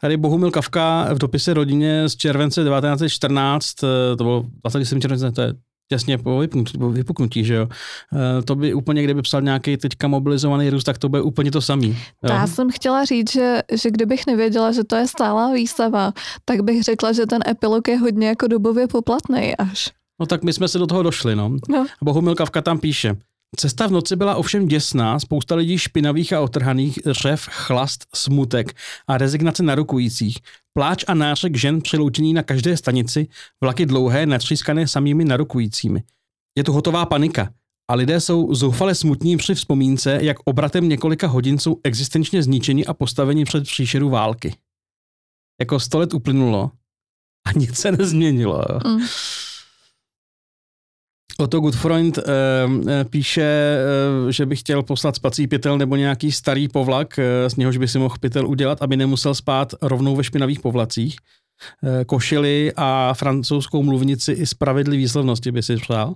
Tady 0.00 0.16
Bohumil 0.16 0.50
Kavka 0.50 1.14
v 1.14 1.18
dopise 1.18 1.54
rodině 1.54 2.08
z 2.08 2.16
července 2.16 2.64
1914, 2.64 3.84
eh, 3.84 4.16
to 4.16 4.24
bylo 4.24 4.44
27. 4.62 5.00
července, 5.00 5.32
to 5.32 5.42
je 5.42 5.54
těsně 5.88 6.18
po 6.18 6.38
vypnutí, 6.38 6.78
po 6.78 6.90
vypuknutí, 6.90 7.44
že 7.44 7.54
jo. 7.54 7.68
Eh, 8.38 8.42
To 8.42 8.54
by 8.54 8.74
úplně, 8.74 9.02
kdyby 9.04 9.22
psal 9.22 9.42
nějaký 9.42 9.76
teďka 9.76 10.08
mobilizovaný 10.08 10.70
Rus, 10.70 10.84
tak 10.84 10.98
to 10.98 11.08
bude 11.08 11.22
úplně 11.22 11.50
to 11.50 11.60
samý. 11.60 11.88
Jo. 11.88 12.34
já 12.34 12.46
jsem 12.46 12.70
chtěla 12.70 13.04
říct, 13.04 13.32
že, 13.32 13.62
že 13.72 13.90
kdybych 13.90 14.26
nevěděla, 14.26 14.72
že 14.72 14.84
to 14.84 14.96
je 14.96 15.06
stálá 15.08 15.52
výstava, 15.52 16.12
tak 16.44 16.60
bych 16.60 16.82
řekla, 16.82 17.12
že 17.12 17.26
ten 17.26 17.42
epilog 17.48 17.88
je 17.88 17.98
hodně 17.98 18.28
jako 18.28 18.46
dobově 18.46 18.86
poplatný 18.88 19.56
až. 19.56 19.90
No 20.20 20.26
tak 20.26 20.42
my 20.42 20.52
jsme 20.52 20.68
se 20.68 20.78
do 20.78 20.86
toho 20.86 21.02
došli, 21.02 21.36
no. 21.36 21.50
No. 21.68 21.86
Bohumil 22.02 22.34
Kavka 22.34 22.62
tam 22.62 22.78
píše. 22.78 23.16
Cesta 23.56 23.86
v 23.86 23.90
noci 23.90 24.16
byla 24.16 24.36
ovšem 24.36 24.68
děsná, 24.68 25.18
spousta 25.18 25.54
lidí 25.54 25.78
špinavých 25.78 26.32
a 26.32 26.40
otrhaných, 26.40 26.98
řev, 27.06 27.48
chlast, 27.50 28.06
smutek 28.14 28.76
a 29.06 29.18
rezignace 29.18 29.62
narukujících. 29.62 30.38
Pláč 30.74 31.04
a 31.08 31.14
nářek 31.14 31.56
žen 31.56 31.80
přiloučený 31.80 32.34
na 32.34 32.42
každé 32.42 32.76
stanici, 32.76 33.28
vlaky 33.60 33.86
dlouhé, 33.86 34.26
natřískané 34.26 34.88
samými 34.88 35.24
narukujícími. 35.24 36.02
Je 36.58 36.64
tu 36.64 36.72
hotová 36.72 37.06
panika 37.06 37.52
a 37.90 37.94
lidé 37.94 38.20
jsou 38.20 38.54
zoufale 38.54 38.94
smutní 38.94 39.36
při 39.36 39.54
vzpomínce, 39.54 40.18
jak 40.22 40.36
obratem 40.44 40.88
několika 40.88 41.26
hodin 41.26 41.58
jsou 41.58 41.80
existenčně 41.84 42.42
zničeni 42.42 42.86
a 42.86 42.94
postaveni 42.94 43.44
před 43.44 43.64
příšeru 43.64 44.10
války. 44.10 44.56
Jako 45.60 45.80
sto 45.80 45.98
let 45.98 46.14
uplynulo 46.14 46.70
a 47.46 47.52
nic 47.52 47.78
se 47.78 47.92
nezměnilo. 47.92 48.64
Mm. 48.86 49.00
Otto 51.38 51.60
Goodfreund 51.60 52.18
eh, 52.18 52.22
eh, 52.88 53.04
píše, 53.04 53.42
eh, 54.28 54.32
že 54.32 54.46
by 54.46 54.56
chtěl 54.56 54.82
poslat 54.82 55.16
spací 55.16 55.46
pytel 55.46 55.78
nebo 55.78 55.96
nějaký 55.96 56.32
starý 56.32 56.68
povlak, 56.68 57.18
eh, 57.18 57.50
z 57.50 57.56
něhož 57.56 57.76
by 57.76 57.88
si 57.88 57.98
mohl 57.98 58.14
pytel 58.20 58.48
udělat, 58.48 58.82
aby 58.82 58.96
nemusel 58.96 59.34
spát 59.34 59.74
rovnou 59.82 60.16
ve 60.16 60.24
špinavých 60.24 60.60
povlacích. 60.60 61.16
Eh, 61.84 62.04
košily 62.04 62.72
a 62.76 63.14
francouzskou 63.14 63.82
mluvnici 63.82 64.32
i 64.32 64.46
spravedlivý 64.46 65.02
výslovnosti 65.02 65.52
by 65.52 65.62
si 65.62 65.76
přál. 65.76 66.14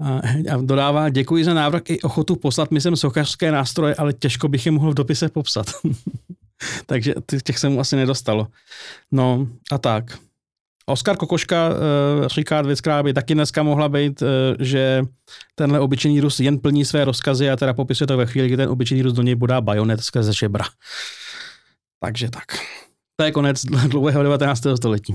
A, 0.00 0.56
dodává, 0.60 1.08
děkuji 1.08 1.44
za 1.44 1.54
návrh 1.54 1.82
i 1.88 2.00
ochotu 2.00 2.36
poslat 2.36 2.70
mi 2.70 2.80
sem 2.80 2.96
sochařské 2.96 3.52
nástroje, 3.52 3.94
ale 3.94 4.12
těžko 4.12 4.48
bych 4.48 4.66
je 4.66 4.72
mohl 4.72 4.90
v 4.90 4.94
dopise 4.94 5.28
popsat. 5.28 5.66
Takže 6.86 7.14
těch 7.44 7.58
se 7.58 7.68
mu 7.68 7.80
asi 7.80 7.96
nedostalo. 7.96 8.48
No 9.12 9.46
a 9.70 9.78
tak. 9.78 10.18
Oskar 10.86 11.16
Kokoška 11.16 11.68
uh, 11.68 12.26
říká 12.26 12.62
věc, 12.62 12.80
která 12.80 13.02
by 13.02 13.12
taky 13.12 13.34
dneska 13.34 13.62
mohla 13.62 13.88
být, 13.88 14.22
uh, 14.22 14.28
že 14.58 15.02
tenhle 15.54 15.80
obyčejný 15.80 16.20
Rus 16.20 16.40
jen 16.40 16.58
plní 16.58 16.84
své 16.84 17.04
rozkazy 17.04 17.50
a 17.50 17.56
teda 17.56 17.74
popisuje 17.74 18.06
to 18.06 18.16
ve 18.16 18.26
chvíli, 18.26 18.48
kdy 18.48 18.56
ten 18.56 18.68
obyčejný 18.68 19.02
Rus 19.02 19.12
do 19.12 19.22
něj 19.22 19.34
bodá 19.34 19.60
bajonet 19.60 20.00
skrze 20.00 20.32
žebra. 20.32 20.64
Takže 22.00 22.30
tak. 22.30 22.44
To 23.16 23.24
je 23.24 23.32
konec 23.32 23.64
dlouhého 23.64 24.22
19. 24.22 24.62
století. 24.76 25.14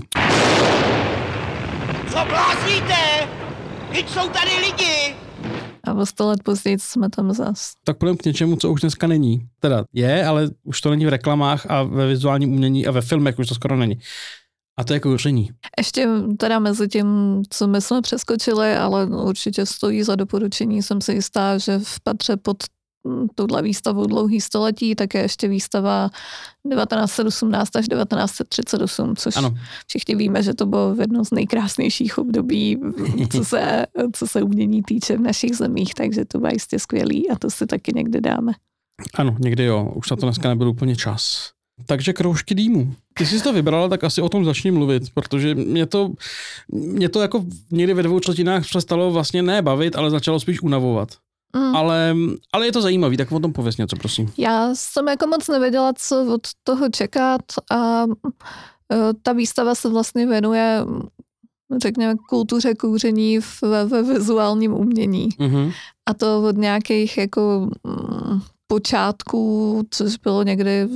Co 2.10 2.26
blázníte? 2.26 2.96
Teď 3.94 4.10
jsou 4.10 4.30
tady 4.30 4.52
lidi! 4.62 5.16
A 5.84 5.94
o 5.94 6.06
sto 6.06 6.28
let 6.28 6.44
později 6.44 6.80
jsme 6.80 7.10
tam 7.10 7.34
zas. 7.34 7.72
Tak 7.84 7.98
půjdeme 7.98 8.18
k 8.18 8.26
něčemu, 8.26 8.56
co 8.56 8.72
už 8.72 8.82
dneska 8.82 9.08
není. 9.08 9.48
Teda 9.60 9.84
je, 9.94 10.26
ale 10.26 10.50
už 10.64 10.82
to 10.82 10.90
není 10.90 11.06
v 11.06 11.10
reklamách 11.10 11.66
a 11.70 11.84
ve 11.84 12.08
vizuálním 12.08 12.54
umění 12.54 12.88
a 12.88 12.92
ve 12.92 13.02
filmech 13.02 13.40
už 13.40 13.48
to 13.48 13.56
skoro 13.56 13.78
není. 13.78 14.00
A 14.80 14.84
to 14.84 14.94
je 14.94 15.00
kouření. 15.00 15.50
Ještě 15.78 16.08
teda 16.38 16.60
mezi 16.60 16.88
tím, 16.88 17.42
co 17.50 17.68
my 17.68 17.82
jsme 17.82 18.02
přeskočili, 18.02 18.76
ale 18.76 19.06
určitě 19.06 19.66
stojí 19.66 20.04
za 20.04 20.16
doporučení, 20.16 20.84
jsem 20.84 21.02
si 21.02 21.14
jistá, 21.14 21.58
že 21.58 21.80
v 21.84 22.00
patře 22.04 22.38
pod 22.38 22.58
touhle 23.36 23.62
výstavou 23.62 24.06
dlouhý 24.06 24.42
století, 24.42 24.96
tak 24.96 25.14
je 25.14 25.22
ještě 25.22 25.48
výstava 25.48 26.10
1918 26.72 27.76
až 27.76 27.88
1938, 27.88 29.16
což 29.16 29.36
Ano. 29.38 29.54
všichni 29.88 30.16
víme, 30.16 30.44
že 30.44 30.54
to 30.54 30.66
bylo 30.66 30.96
jedno 31.00 31.26
z 31.26 31.32
nejkrásnějších 31.32 32.18
období, 32.18 32.78
co 33.32 33.46
se, 33.46 33.86
co 34.14 34.28
se 34.28 34.42
umění 34.42 34.84
týče 34.84 35.18
v 35.18 35.22
našich 35.22 35.56
zemích, 35.56 35.94
takže 35.94 36.26
to 36.26 36.40
bylo 36.40 36.52
jistě 36.54 36.80
skvělý 36.80 37.30
a 37.30 37.36
to 37.40 37.50
si 37.50 37.66
taky 37.68 37.92
někde 37.96 38.22
dáme. 38.22 38.52
Ano, 39.16 39.36
někdy 39.40 39.64
jo, 39.64 39.92
už 39.96 40.10
na 40.10 40.16
to 40.18 40.26
dneska 40.26 40.50
nebyl 40.50 40.70
úplně 40.70 40.96
čas. 40.96 41.52
Takže 41.86 42.14
kroužky 42.14 42.56
dýmu. 42.56 42.94
Ty 43.14 43.26
jsi 43.26 43.44
to 43.44 43.54
vybrala, 43.54 43.90
tak 43.90 44.04
asi 44.04 44.22
o 44.22 44.30
tom 44.30 44.46
začni 44.46 44.72
mluvit, 44.72 45.04
protože 45.14 45.56
mě 45.56 45.86
to, 45.86 46.12
mě 46.72 47.10
to 47.10 47.22
jako 47.22 47.46
někdy 47.72 47.94
ve 47.94 48.04
dvou 48.04 48.20
třetinách 48.20 48.64
přestalo 48.64 49.12
vlastně 49.12 49.42
ne 49.42 49.62
bavit, 49.62 49.96
ale 49.96 50.10
začalo 50.10 50.40
spíš 50.40 50.62
unavovat. 50.62 51.10
Mm. 51.56 51.76
Ale, 51.76 52.16
ale 52.54 52.66
je 52.66 52.72
to 52.72 52.82
zajímavý, 52.82 53.18
tak 53.18 53.32
o 53.32 53.40
tom 53.40 53.54
pověs 53.54 53.78
něco, 53.78 53.96
prosím. 53.96 54.32
Já 54.38 54.70
jsem 54.76 55.08
jako 55.08 55.28
moc 55.28 55.48
nevěděla, 55.48 55.94
co 55.98 56.34
od 56.34 56.42
toho 56.64 56.90
čekat 56.90 57.42
a 57.72 58.04
e, 58.04 59.14
ta 59.24 59.34
výstava 59.34 59.76
se 59.76 59.90
vlastně 59.90 60.28
věnuje 60.28 60.86
řekněme, 61.82 62.16
kultuře 62.30 62.76
kouření 62.76 63.40
v, 63.40 63.62
ve, 63.62 63.86
ve 63.86 64.04
vizuálním 64.04 64.74
umění. 64.74 65.30
Mhm. 65.40 65.72
A 66.06 66.14
to 66.14 66.44
od 66.44 66.58
nějakých 66.58 67.18
jako 67.18 67.70
mm, 67.84 68.42
počátků, 68.68 69.84
což 69.92 70.18
bylo 70.18 70.44
někdy 70.44 70.88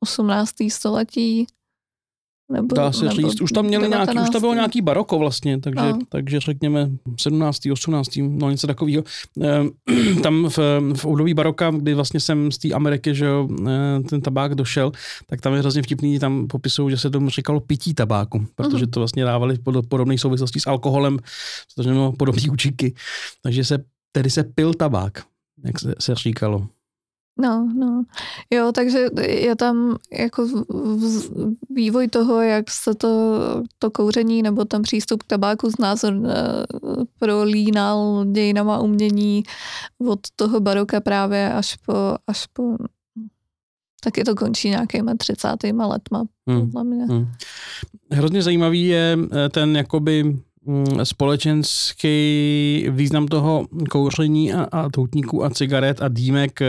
18. 0.00 0.54
století. 0.68 1.46
Nebo, 2.52 2.74
Dá 2.74 2.92
se 2.92 3.04
nebo 3.04 3.16
říct, 3.16 3.40
už 3.40 3.52
tam 3.52 3.64
měli 3.66 3.88
nějaký, 3.88 4.10
už 4.10 4.14
to 4.14 4.38
19.. 4.38 4.40
bylo 4.40 4.54
nějaký 4.54 4.80
baroko 4.82 5.18
vlastně, 5.18 5.60
takže, 5.60 5.84
No. 5.92 5.98
takže 6.08 6.40
řekněme 6.40 6.90
17. 7.20 7.60
18. 7.72 8.08
no 8.16 8.50
něco 8.50 8.66
takového. 8.66 9.04
Ehm, 9.40 9.70
tam 10.22 10.48
v, 10.48 10.58
v 10.94 11.04
období 11.04 11.34
baroka, 11.34 11.70
kdy 11.70 11.94
vlastně 11.94 12.20
jsem 12.20 12.52
z 12.52 12.58
té 12.58 12.72
Ameriky, 12.72 13.14
že 13.14 13.24
jo, 13.24 13.48
eh, 13.68 14.00
ten 14.08 14.20
tabák 14.20 14.54
došel, 14.54 14.92
tak 15.26 15.40
tam 15.40 15.52
je 15.52 15.58
hrozně 15.58 15.82
vtipný, 15.82 16.18
tam 16.18 16.46
popisují, 16.46 16.90
že 16.90 16.98
se 16.98 17.10
tomu 17.10 17.30
říkalo 17.30 17.60
pití 17.60 17.94
tabáku, 17.94 18.46
protože 18.54 18.86
to 18.86 19.00
vlastně 19.00 19.24
dávali 19.24 19.58
pod 19.58 19.86
podobné 19.88 20.18
souvislosti 20.18 20.60
s 20.60 20.66
alkoholem, 20.66 21.18
protože 21.76 21.90
mělo 21.90 22.12
podobné 22.12 22.42
účinky. 22.50 22.94
Takže 23.42 23.64
se, 23.64 23.84
tedy 24.12 24.30
se 24.30 24.44
pil 24.44 24.74
tabák, 24.74 25.22
jak 25.64 25.80
se, 25.80 25.94
se 25.98 26.14
říkalo. 26.14 26.66
No, 27.38 27.72
no. 27.74 28.04
Jo, 28.50 28.72
takže 28.74 29.06
je 29.28 29.56
tam 29.56 29.96
jako 30.12 30.48
vývoj 31.70 32.08
toho, 32.08 32.40
jak 32.40 32.70
se 32.70 32.94
to, 32.94 33.38
to 33.78 33.90
kouření 33.90 34.42
nebo 34.42 34.64
ten 34.64 34.82
přístup 34.82 35.22
k 35.22 35.26
tabáku 35.26 35.70
znázor 35.70 36.14
eh, 36.14 36.64
prolínal 37.18 38.24
dějinama 38.32 38.78
umění 38.78 39.42
od 40.08 40.20
toho 40.36 40.60
baroka 40.60 41.00
právě 41.00 41.52
až 41.52 41.76
po, 41.76 41.92
až 42.26 42.46
po 42.46 42.76
taky 44.00 44.24
to 44.24 44.34
končí 44.34 44.68
nějakýma 44.70 45.12
30. 45.16 45.48
letma, 45.86 46.24
Hmm. 46.46 46.60
podle 46.60 46.84
mě. 46.84 47.04
Hmm. 47.04 47.26
Hrozně 48.10 48.42
zajímavý 48.42 48.86
je 48.86 49.18
eh, 49.32 49.48
ten 49.48 49.76
jakoby 49.76 50.36
společenský 51.02 52.86
význam 52.90 53.26
toho 53.26 53.66
kouření 53.90 54.52
a, 54.52 54.62
a 54.62 54.90
toutníků 54.90 55.44
a 55.44 55.50
cigaret 55.50 56.02
a 56.02 56.08
dýmek 56.08 56.62
eh, 56.62 56.66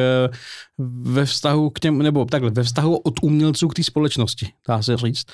ve 0.77 1.25
vztahu 1.25 1.69
k 1.69 1.79
těm, 1.79 1.97
nebo 1.97 2.25
takhle, 2.25 2.49
ve 2.49 2.63
vztahu 2.63 2.97
od 2.97 3.13
umělců 3.21 3.67
k 3.67 3.73
té 3.73 3.83
společnosti, 3.83 4.49
dá 4.67 4.81
se 4.81 4.97
říct. 4.97 5.25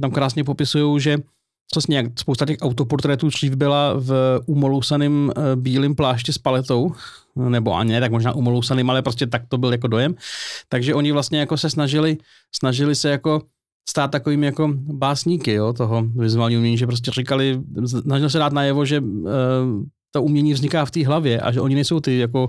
Tam 0.00 0.10
krásně 0.10 0.44
popisují, 0.44 1.00
že 1.00 1.18
přesně 1.70 1.96
jak 1.96 2.06
spousta 2.20 2.46
těch 2.46 2.58
autoportrétů 2.60 3.28
dřív 3.28 3.54
byla 3.54 3.94
v 3.96 4.40
umolousaným 4.46 5.32
eh, 5.36 5.56
bílým 5.56 5.94
plášti 5.94 6.32
s 6.32 6.38
paletou, 6.38 6.92
nebo 7.36 7.74
ani 7.74 7.92
ne, 7.92 8.00
tak 8.00 8.12
možná 8.12 8.32
umolousaným, 8.32 8.90
ale 8.90 9.02
prostě 9.02 9.26
tak 9.26 9.42
to 9.48 9.58
byl 9.58 9.72
jako 9.72 9.86
dojem. 9.86 10.14
Takže 10.68 10.94
oni 10.94 11.12
vlastně 11.12 11.40
jako 11.40 11.56
se 11.56 11.70
snažili, 11.70 12.18
snažili 12.52 12.94
se 12.94 13.10
jako 13.10 13.42
stát 13.90 14.10
takovými 14.10 14.46
jako 14.46 14.70
básníky 14.76 15.52
jo, 15.52 15.72
toho 15.72 16.02
vizuálního 16.16 16.60
umění, 16.60 16.78
že 16.78 16.86
prostě 16.86 17.10
říkali, 17.10 17.60
snažili 17.86 18.30
se 18.30 18.38
dát 18.38 18.52
najevo, 18.52 18.84
že 18.84 19.00
uh, 19.00 19.28
to 20.10 20.22
umění 20.22 20.52
vzniká 20.52 20.84
v 20.84 20.90
té 20.90 21.06
hlavě 21.06 21.40
a 21.40 21.52
že 21.52 21.60
oni 21.60 21.74
nejsou 21.74 22.00
ty 22.00 22.18
jako 22.18 22.48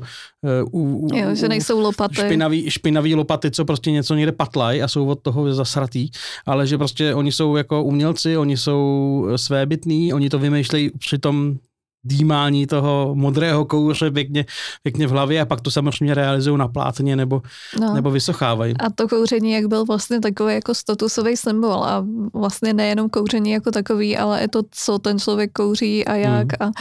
uh, 0.72 1.06
u, 1.06 1.08
Jo, 1.16 1.36
že 1.36 1.50
nejsou 1.50 1.80
lopaty. 1.80 2.16
špinavý, 2.16 2.70
špinavý 2.70 3.16
lopaty, 3.16 3.52
co 3.52 3.66
prostě 3.66 3.92
něco 3.92 4.16
někde 4.16 4.32
patlaj 4.32 4.84
a 4.84 4.88
jsou 4.88 5.08
od 5.08 5.20
toho 5.22 5.54
zasratý, 5.54 6.10
ale 6.46 6.68
že 6.68 6.78
prostě 6.78 7.14
oni 7.16 7.32
jsou 7.32 7.56
jako 7.56 7.84
umělci, 7.84 8.38
oni 8.38 8.58
jsou 8.58 9.28
svébytní, 9.36 10.14
oni 10.14 10.30
to 10.30 10.40
vymýšlejí 10.40 10.92
při 11.00 11.18
tom 11.18 11.58
dýmání 12.04 12.68
toho 12.68 13.12
modrého 13.16 13.66
kouře 13.66 14.12
pěkně, 14.12 14.46
pěkně 14.84 15.08
v 15.08 15.12
hlavě 15.12 15.42
a 15.42 15.46
pak 15.46 15.62
to 15.62 15.72
samozřejmě 15.72 16.14
realizují 16.14 16.58
na 16.58 16.68
plátně 16.68 17.16
nebo, 17.16 17.42
No. 17.80 17.94
nebo 17.94 18.12
vysochávají. 18.12 18.74
A 18.80 18.90
to 18.90 19.08
kouření, 19.08 19.52
jak 19.52 19.66
byl 19.66 19.86
vlastně 19.86 20.20
takový 20.20 20.54
jako 20.54 20.76
statusový 20.76 21.38
symbol 21.38 21.84
a 21.84 22.06
vlastně 22.34 22.74
nejenom 22.74 23.10
kouření 23.10 23.52
jako 23.52 23.72
takový, 23.72 24.18
ale 24.18 24.44
i 24.44 24.48
to, 24.48 24.62
co 24.72 25.00
ten 25.00 25.20
člověk 25.20 25.52
kouří 25.52 26.06
a 26.06 26.16
jak 26.16 26.62
a, 26.62 26.72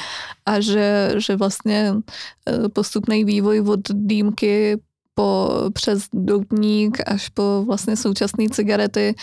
a 0.47 0.61
že, 0.61 1.15
že 1.17 1.37
vlastně 1.37 1.95
eh, 2.49 2.69
postupný 2.69 3.25
vývoj 3.25 3.61
od 3.61 3.81
dýmky 3.91 4.81
po, 5.15 5.51
přes 5.73 6.03
doutník 6.15 6.99
až 7.07 7.29
po 7.29 7.65
vlastně 7.67 7.97
současné 7.97 8.49
cigarety 8.51 9.15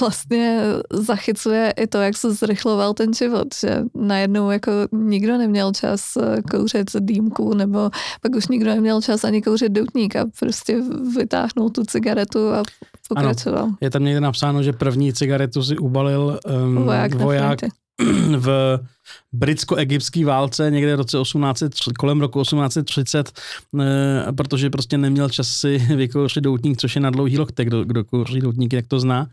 vlastně 0.00 0.60
zachycuje 0.92 1.74
i 1.76 1.86
to, 1.86 1.98
jak 1.98 2.16
se 2.16 2.34
zrychloval 2.34 2.94
ten 2.94 3.14
život, 3.14 3.48
že 3.60 3.82
najednou 3.94 4.50
jako 4.50 4.72
nikdo 4.92 5.38
neměl 5.38 5.72
čas 5.72 6.16
eh, 6.16 6.42
kouřit 6.50 6.90
dýmku 7.00 7.54
nebo 7.54 7.90
pak 8.20 8.36
už 8.36 8.48
nikdo 8.48 8.70
neměl 8.70 9.02
čas 9.02 9.24
ani 9.24 9.42
kouřit 9.42 9.72
doutník 9.72 10.16
a 10.16 10.24
prostě 10.40 10.82
vytáhnul 11.16 11.70
tu 11.70 11.84
cigaretu 11.84 12.50
a 12.50 12.62
pokračoval. 13.08 13.70
Je 13.80 13.90
tam 13.90 14.04
někde 14.04 14.20
napsáno, 14.20 14.62
že 14.62 14.72
první 14.72 15.12
cigaretu 15.12 15.62
si 15.62 15.78
ubalil 15.78 16.38
um, 16.64 16.84
Voják, 16.84 17.14
na 17.14 17.24
voják 17.24 17.58
frontě. 17.58 17.81
v 18.36 18.78
britsko-egyptské 19.32 20.24
válce 20.24 20.70
někde 20.70 20.96
v 20.96 20.98
roce 20.98 21.18
18, 21.18 21.62
kolem 21.98 22.20
roku 22.20 22.42
1830, 22.42 23.32
eh, 23.80 24.32
protože 24.32 24.70
prostě 24.70 24.98
neměl 24.98 25.28
čas 25.28 25.48
si 25.48 25.78
vykouřit 25.96 26.44
doutník, 26.44 26.78
což 26.78 26.94
je 26.94 27.00
na 27.00 27.10
dlouhý 27.10 27.38
loktek, 27.38 27.68
kdo, 27.68 27.84
kdo 27.84 28.04
kouří 28.04 28.40
doutníky, 28.40 28.76
jak 28.76 28.86
to 28.86 29.00
zná. 29.00 29.28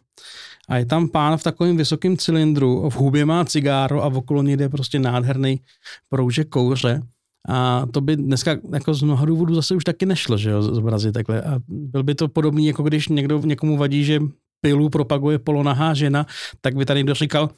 A 0.69 0.77
je 0.77 0.85
tam 0.85 1.09
pán 1.09 1.37
v 1.37 1.43
takovém 1.43 1.77
vysokém 1.77 2.17
cylindru, 2.17 2.89
v 2.89 2.95
hubě 2.95 3.25
má 3.25 3.45
cigáro 3.45 4.03
a 4.03 4.07
okolo 4.07 4.43
něj 4.43 4.57
jde 4.57 4.69
prostě 4.69 4.99
nádherný 4.99 5.59
proužek 6.09 6.49
kouře. 6.49 7.01
A 7.49 7.85
to 7.91 8.01
by 8.01 8.15
dneska 8.15 8.57
jako 8.73 8.93
z 8.93 9.01
mnoha 9.01 9.25
důvodů 9.25 9.55
zase 9.55 9.75
už 9.75 9.83
taky 9.83 10.05
nešlo, 10.05 10.37
že 10.37 10.49
jo, 10.49 10.63
zobrazit 10.63 11.13
takhle. 11.13 11.41
A 11.41 11.59
byl 11.67 12.03
by 12.03 12.15
to 12.15 12.27
podobný, 12.27 12.67
jako 12.67 12.83
když 12.83 13.07
někdo 13.07 13.39
někomu 13.39 13.77
vadí, 13.77 14.03
že 14.03 14.19
pilu 14.61 14.89
propaguje 14.89 15.39
polonahá 15.39 15.93
žena, 15.93 16.25
tak 16.61 16.75
by 16.75 16.85
tady 16.85 16.99
někdo 16.99 17.13
říkal, 17.13 17.49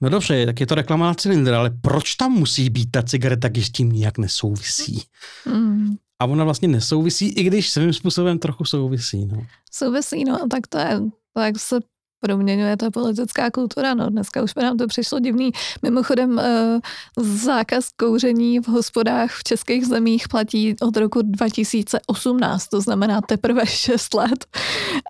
no 0.00 0.08
dobře, 0.08 0.46
tak 0.46 0.60
je 0.60 0.66
to 0.66 0.74
reklama 0.74 1.06
na 1.06 1.14
cylindr, 1.14 1.54
ale 1.54 1.70
proč 1.70 2.14
tam 2.14 2.32
musí 2.32 2.70
být 2.70 2.90
ta 2.90 3.02
cigareta, 3.02 3.48
když 3.48 3.66
s 3.66 3.70
tím 3.70 3.92
nijak 3.92 4.18
nesouvisí? 4.18 5.02
Mm. 5.46 5.94
A 6.18 6.26
ona 6.26 6.44
vlastně 6.44 6.68
nesouvisí, 6.68 7.28
i 7.28 7.42
když 7.42 7.70
svým 7.70 7.92
způsobem 7.92 8.38
trochu 8.38 8.64
souvisí. 8.64 9.26
No. 9.26 9.46
Souvisí, 9.72 10.24
no, 10.24 10.48
tak 10.50 10.66
to 10.66 10.78
je, 10.78 11.00
to 11.32 11.40
jak 11.40 11.58
se 11.58 11.80
proměňuje 12.24 12.76
ta 12.76 12.90
politická 12.90 13.50
kultura. 13.50 13.94
No, 13.94 14.10
dneska 14.10 14.42
už 14.42 14.52
by 14.52 14.62
nám 14.62 14.76
to 14.76 14.86
přišlo 14.86 15.20
divný. 15.20 15.50
Mimochodem 15.82 16.38
eh, 16.38 16.80
zákaz 17.20 17.88
kouření 17.96 18.60
v 18.60 18.68
hospodách 18.68 19.30
v 19.30 19.44
českých 19.44 19.86
zemích 19.86 20.28
platí 20.28 20.76
od 20.80 20.96
roku 20.96 21.22
2018, 21.22 22.68
to 22.68 22.80
znamená 22.80 23.20
teprve 23.20 23.66
6 23.66 24.14
let. 24.14 24.46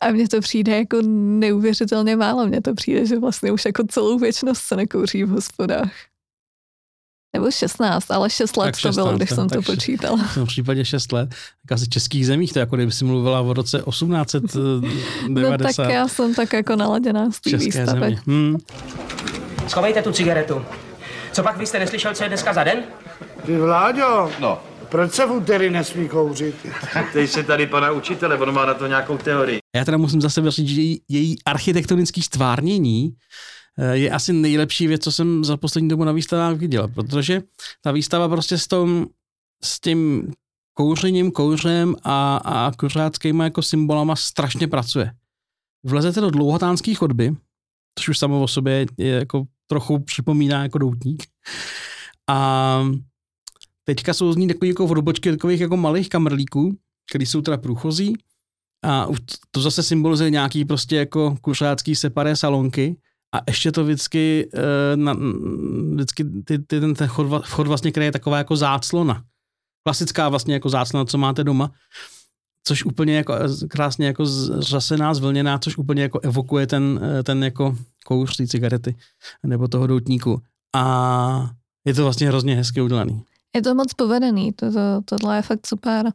A 0.03 0.11
mně 0.11 0.29
to 0.29 0.41
přijde 0.41 0.77
jako 0.77 0.99
neuvěřitelně 1.39 2.17
málo. 2.17 2.47
Mně 2.47 2.61
to 2.61 2.75
přijde, 2.75 3.07
že 3.07 3.19
vlastně 3.19 3.53
už 3.53 3.65
jako 3.65 3.85
celou 3.87 4.19
věčnost 4.19 4.63
se 4.63 4.77
nekouří 4.77 5.25
v 5.25 5.29
hospodách. 5.29 6.14
Nebo 7.35 7.51
16, 7.51 8.11
ale 8.11 8.31
6 8.31 8.57
let 8.57 8.65
Tak 8.65 8.75
to 8.75 8.81
16, 8.81 8.95
bylo, 9.07 9.17
když 9.17 9.31
no, 9.31 9.37
jsem 9.37 9.49
to 9.49 9.55
tak 9.55 9.65
še- 9.65 9.73
počítala. 9.73 10.17
V 10.33 10.35
tom 10.35 10.47
případě 10.47 10.85
6 10.85 11.13
let. 11.13 11.29
Tak 11.31 11.73
asi 11.73 11.85
v 11.85 11.89
českých 11.89 12.27
zemích, 12.27 12.53
to 12.53 12.59
je 12.59 12.61
jako 12.61 12.77
kdyby 12.77 12.93
si 12.93 13.05
mluvila 13.05 13.41
o 13.41 13.53
roce 13.53 13.83
1890. 13.91 14.89
No 15.29 15.59
tak 15.59 15.79
já 15.93 16.09
jsem 16.09 16.35
tak 16.35 16.53
jako 16.53 16.77
naladěná 16.77 17.31
z 17.31 17.41
té 17.41 17.57
výstavy. 17.57 17.87
země. 17.87 18.19
Hmm. 18.27 18.57
Schovejte 19.69 20.03
tu 20.03 20.13
cigaretu. 20.13 20.63
Co 21.33 21.43
pak 21.43 21.57
vy 21.59 21.67
jste 21.67 21.79
neslyšel, 21.79 22.15
co 22.15 22.23
je 22.23 22.29
dneska 22.29 22.53
za 22.55 22.65
den? 22.65 22.79
Ty 23.47 23.57
Vláďo, 23.57 24.31
no. 24.41 24.59
proč 24.89 25.13
se 25.13 25.27
v 25.27 25.33
úterý 25.33 25.71
nesmí 25.71 26.09
kouřit? 26.09 26.55
Teď 27.13 27.31
se 27.31 27.43
tady 27.43 27.67
pana 27.67 27.91
učitele, 27.93 28.39
on 28.39 28.55
má 28.55 28.67
na 28.67 28.75
to 28.75 28.87
nějakou 28.87 29.19
teorii. 29.19 29.59
Já 29.77 29.85
teda 29.85 29.97
musím 29.97 30.21
zase 30.21 30.51
říct, 30.51 30.69
že 30.69 30.81
její, 30.81 31.01
její 31.09 31.37
architektonické 31.47 32.23
stvárnění 32.23 33.11
eh, 33.13 33.17
je 33.93 34.11
asi 34.11 34.33
nejlepší 34.33 34.87
věc, 34.87 35.05
co 35.05 35.13
jsem 35.13 35.45
za 35.45 35.57
poslední 35.57 35.89
dobu 35.89 36.05
na 36.05 36.13
výstavách 36.13 36.57
viděl, 36.57 36.89
protože 36.89 37.43
ta 37.81 37.93
výstava 37.93 38.29
prostě 38.29 38.59
s, 38.59 38.67
tom, 38.67 39.07
s 39.65 39.81
tím 39.81 40.33
kouřením, 40.75 41.31
kouřem 41.31 41.97
a, 42.03 42.37
a 42.37 42.73
kuřáckýma 42.73 43.45
jako 43.45 43.63
symbolama 43.63 44.17
strašně 44.17 44.69
pracuje. 44.69 45.13
Vlezete 45.85 46.21
do 46.21 46.31
dlouhatánský 46.31 46.95
chodby, 46.95 47.37
což 47.99 48.09
už 48.09 48.19
samo 48.19 48.43
o 48.43 48.49
sobě 48.49 48.87
je 48.99 49.15
jako 49.15 49.45
trochu 49.67 49.99
připomíná 49.99 50.63
jako 50.63 50.79
doutník. 50.79 51.27
A 52.29 52.81
teďka 53.85 54.15
jsou 54.15 54.33
z 54.33 54.37
ní 54.37 54.49
takový 54.49 54.69
jako 54.69 54.85
odbočky 54.85 55.31
takových 55.31 55.61
jako 55.61 55.77
malých 55.77 56.09
kamrlíků, 56.09 56.77
který 57.11 57.27
jsou 57.27 57.41
teda 57.43 57.57
průchozí 57.57 58.15
a 58.85 59.07
to 59.51 59.61
zase 59.61 59.83
symbolizuje 59.83 60.31
nějaký 60.31 60.65
prostě 60.65 60.97
jako 60.97 61.37
kuřácký 61.41 61.97
separé 61.97 62.37
salonky 62.37 62.97
a 63.35 63.41
ještě 63.49 63.73
to 63.73 63.85
vždycky, 63.85 64.51
eh, 64.55 64.97
na, 64.97 65.17
vždycky 65.93 66.25
ty, 66.25 66.59
ty, 66.59 66.81
ten, 66.81 66.95
ten 66.95 67.09
chod, 67.09 67.45
vchod 67.45 67.67
vlastně 67.67 67.93
kryje 67.93 68.13
taková 68.13 68.39
jako 68.39 68.57
záclona. 68.57 69.25
Klasická 69.87 70.29
vlastně 70.29 70.55
jako 70.55 70.69
záclona, 70.69 71.05
co 71.05 71.19
máte 71.19 71.45
doma, 71.45 71.73
což 72.65 72.85
úplně 72.85 73.17
jako 73.17 73.35
eh, 73.35 73.69
krásně 73.69 74.07
jako 74.07 74.27
zřasená, 74.27 75.15
zvlněná, 75.15 75.59
což 75.59 75.79
úplně 75.79 76.03
jako 76.03 76.21
evokuje 76.21 76.67
ten, 76.67 77.01
eh, 77.03 77.23
ten 77.23 77.45
jako 77.45 77.77
kouř 78.07 78.37
té 78.37 78.47
cigarety 78.47 78.97
nebo 79.47 79.69
toho 79.69 79.87
doutníku. 79.87 80.43
A 80.77 81.51
je 81.87 81.95
to 81.95 82.03
vlastně 82.03 82.29
hrozně 82.29 82.57
hezky 82.57 82.83
udělaný. 82.83 83.25
Je 83.57 83.63
to 83.63 83.75
moc 83.75 83.95
povedený, 83.95 84.53
to, 84.53 84.73
to, 84.73 85.01
tohle 85.05 85.37
je 85.37 85.43
fakt 85.43 85.67
super. 85.67 86.13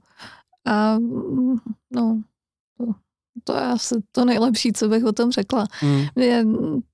A 0.65 0.97
mm, 0.99 1.57
no, 1.91 2.21
to, 2.77 2.85
to 3.43 3.55
je 3.55 3.61
asi 3.61 3.95
to 4.11 4.25
nejlepší, 4.25 4.73
co 4.73 4.87
bych 4.87 5.05
o 5.05 5.11
tom 5.11 5.31
řekla. 5.31 5.67
Mm. 5.83 6.01
Mě 6.15 6.45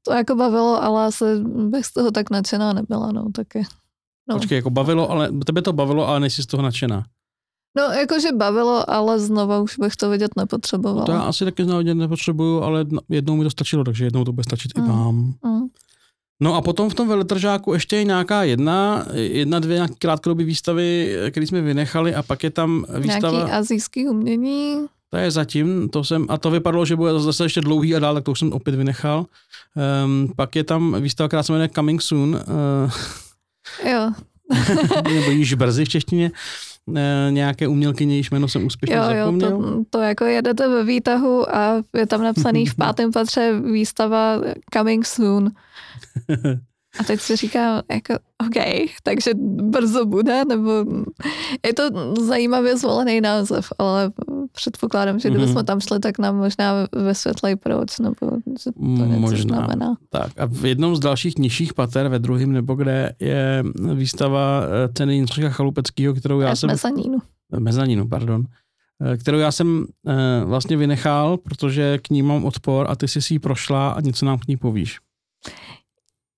to 0.02 0.14
jako 0.14 0.36
bavilo, 0.36 0.84
ale 0.84 1.06
asi 1.06 1.26
bych 1.44 1.86
z 1.86 1.94
toho 1.94 2.12
tak 2.12 2.30
nadšená 2.30 2.74
nebyla, 2.74 3.12
no, 3.12 3.32
taky. 3.32 3.66
No. 4.30 4.36
Počkej, 4.36 4.56
jako 4.56 4.70
bavilo, 4.70 5.12
ale 5.12 5.32
tebe 5.46 5.62
to 5.62 5.74
bavilo, 5.74 6.08
ale 6.08 6.20
nejsi 6.20 6.44
z 6.44 6.46
toho 6.46 6.64
nadšená. 6.64 7.06
No, 7.78 7.84
jakože 7.84 8.32
bavilo, 8.32 8.90
ale 8.90 9.20
znova 9.20 9.60
už 9.60 9.78
bych 9.80 9.96
to 9.96 10.10
vidět 10.10 10.32
nepotřebovala. 10.38 11.06
To 11.06 11.12
já 11.12 11.22
asi 11.22 11.46
taky 11.46 11.64
znávidět 11.64 11.98
nepotřebuju, 11.98 12.62
ale 12.62 12.86
jednou 13.10 13.36
mi 13.36 13.44
to 13.44 13.50
stačilo, 13.50 13.84
takže 13.84 14.06
jednou 14.06 14.24
to 14.24 14.32
bude 14.34 14.44
stačit 14.44 14.72
i 14.78 14.82
Mm. 14.82 14.88
vám. 14.88 15.34
Mm. 15.46 15.66
No 16.42 16.56
a 16.56 16.62
potom 16.62 16.90
v 16.90 16.94
tom 16.94 17.08
veletržáku 17.08 17.74
ještě 17.74 17.96
je 17.96 18.04
nějaká 18.04 18.44
jedna, 18.44 19.06
jedna, 19.14 19.60
dvě 19.60 19.76
nějaké 19.76 19.94
krátkodobé 20.00 20.44
výstavy, 20.44 21.16
které 21.32 21.48
jsme 21.48 21.62
vynechali 21.62 22.16
a 22.16 22.24
pak 22.24 22.44
je 22.44 22.50
tam 22.50 22.86
výstava, 23.00 23.38
Nějaký 23.38 23.52
azijský 23.52 24.08
umění. 24.08 24.86
To 25.16 25.20
je 25.20 25.32
zatím, 25.32 25.90
to 25.90 26.04
jsem, 26.04 26.26
a 26.30 26.38
to 26.38 26.52
vypadalo, 26.52 26.86
že 26.86 26.96
bude 26.96 27.20
zase 27.20 27.46
ještě 27.46 27.62
dlouhý 27.62 27.96
a 27.96 28.00
dál, 28.00 28.14
tak 28.14 28.24
to 28.24 28.32
už 28.32 28.40
jsem 28.40 28.54
opět 28.54 28.76
vynechal. 28.76 29.26
Um, 30.06 30.34
pak 30.36 30.56
je 30.56 30.64
tam 30.64 31.02
výstava, 31.02 31.28
která 31.28 31.44
se 31.44 31.52
jmenuje 31.52 31.70
Coming 31.70 32.02
Soon, 32.02 32.36
uh, 32.36 32.92
Jo, 33.92 34.12
nebo 35.14 35.32
již 35.32 35.54
brzy 35.54 35.86
v 35.86 35.90
češtině, 35.90 36.32
uh, 36.86 36.98
nějaké 37.30 37.68
umělkyně, 37.68 38.16
jejíž 38.16 38.32
jméno 38.32 38.48
jsem 38.48 38.66
úspěšně 38.66 38.96
jo, 38.96 39.04
jo, 39.04 39.26
zapomněl. 39.26 39.50
to, 39.50 39.84
to 39.90 40.02
jako 40.02 40.26
jedete 40.26 40.68
ve 40.68 40.84
výtahu 40.84 41.56
a 41.56 41.82
je 41.98 42.06
tam 42.06 42.24
napsaný 42.24 42.66
v 42.66 42.76
pátém 42.86 43.12
patře 43.12 43.62
výstava 43.72 44.42
Coming 44.74 45.06
Soon. 45.06 45.52
A 47.00 47.04
teď 47.04 47.20
si 47.20 47.36
říká, 47.36 47.84
jako, 47.92 48.14
OK, 48.48 48.90
takže 49.04 49.32
brzo 49.44 50.06
bude, 50.06 50.46
nebo 50.46 50.72
je 51.66 51.74
to 51.74 51.84
zajímavě 52.26 52.78
zvolený 52.78 53.22
název, 53.22 53.74
ale 53.80 54.12
předpokládám, 54.56 55.20
že 55.20 55.30
kdybychom 55.30 55.56
Mhm. 55.56 55.66
tam 55.66 55.80
šli, 55.80 56.00
tak 56.00 56.20
nám 56.20 56.38
možná 56.38 56.74
vysvětlej 57.08 57.56
proč, 57.56 58.00
nebo 58.00 58.32
že 58.60 58.72
to 58.72 58.82
něco 59.06 59.20
Možná. 59.20 59.58
znamená. 59.58 59.98
Tak 60.10 60.32
a 60.40 60.46
v 60.46 60.66
jednom 60.66 60.96
z 60.96 61.00
dalších 61.00 61.38
nižších 61.38 61.74
pater, 61.74 62.08
ve 62.08 62.20
druhém 62.20 62.52
nebo 62.52 62.76
kde, 62.76 63.16
je 63.20 63.64
výstava 63.94 64.62
eh, 64.64 64.94
ceny 64.94 65.16
Jindřicha 65.16 65.50
Chalupeckého, 65.50 66.14
kterou 66.14 66.40
já 66.40 66.50
Já 66.50 66.56
jsem... 66.56 66.68
Mezanínu. 66.70 67.18
Mezanínu, 67.60 68.08
pardon. 68.08 68.44
eh, 69.14 69.18
Kterou 69.18 69.38
já 69.38 69.52
jsem 69.52 69.86
eh, 70.08 70.46
vlastně 70.46 70.78
vynechal, 70.78 71.38
protože 71.38 71.98
k 71.98 72.10
ní 72.10 72.22
mám 72.22 72.46
odpor 72.46 72.86
a 72.90 72.96
ty 72.96 73.08
jsi 73.08 73.22
si 73.22 73.34
ji 73.34 73.40
prošla 73.40 73.90
a 73.92 74.02
něco 74.02 74.26
nám 74.26 74.40
k 74.40 74.48
ní 74.48 74.58
povíš. 74.58 75.00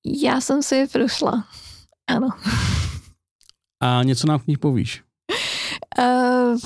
Já 0.05 0.41
jsem 0.41 0.63
si 0.63 0.75
je 0.75 0.87
prošla. 0.87 1.43
Ano. 2.07 2.27
A 3.81 4.03
něco 4.03 4.27
nám 4.27 4.39
k 4.39 4.47
ní 4.47 4.57
povíš. 4.57 5.03
Uh, 5.99 6.57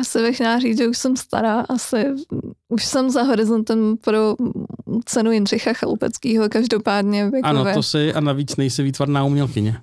asi 0.00 0.22
bych 0.22 0.38
měla 0.38 0.58
říct, 0.58 0.78
že 0.78 0.88
už 0.88 0.98
jsem 0.98 1.16
stará, 1.16 1.60
asi 1.60 2.06
už 2.68 2.84
jsem 2.84 3.10
za 3.10 3.22
horizontem 3.22 3.96
pro 3.96 4.36
cenu 5.04 5.30
Jindřicha 5.32 5.72
Chalupeckého, 5.72 6.48
každopádně 6.48 7.30
věkově. 7.30 7.42
Ano, 7.42 7.74
to 7.74 7.82
si 7.82 8.14
a 8.14 8.20
navíc 8.20 8.56
nejsi 8.56 8.82
výtvarná 8.82 9.24
umělkyně. 9.24 9.80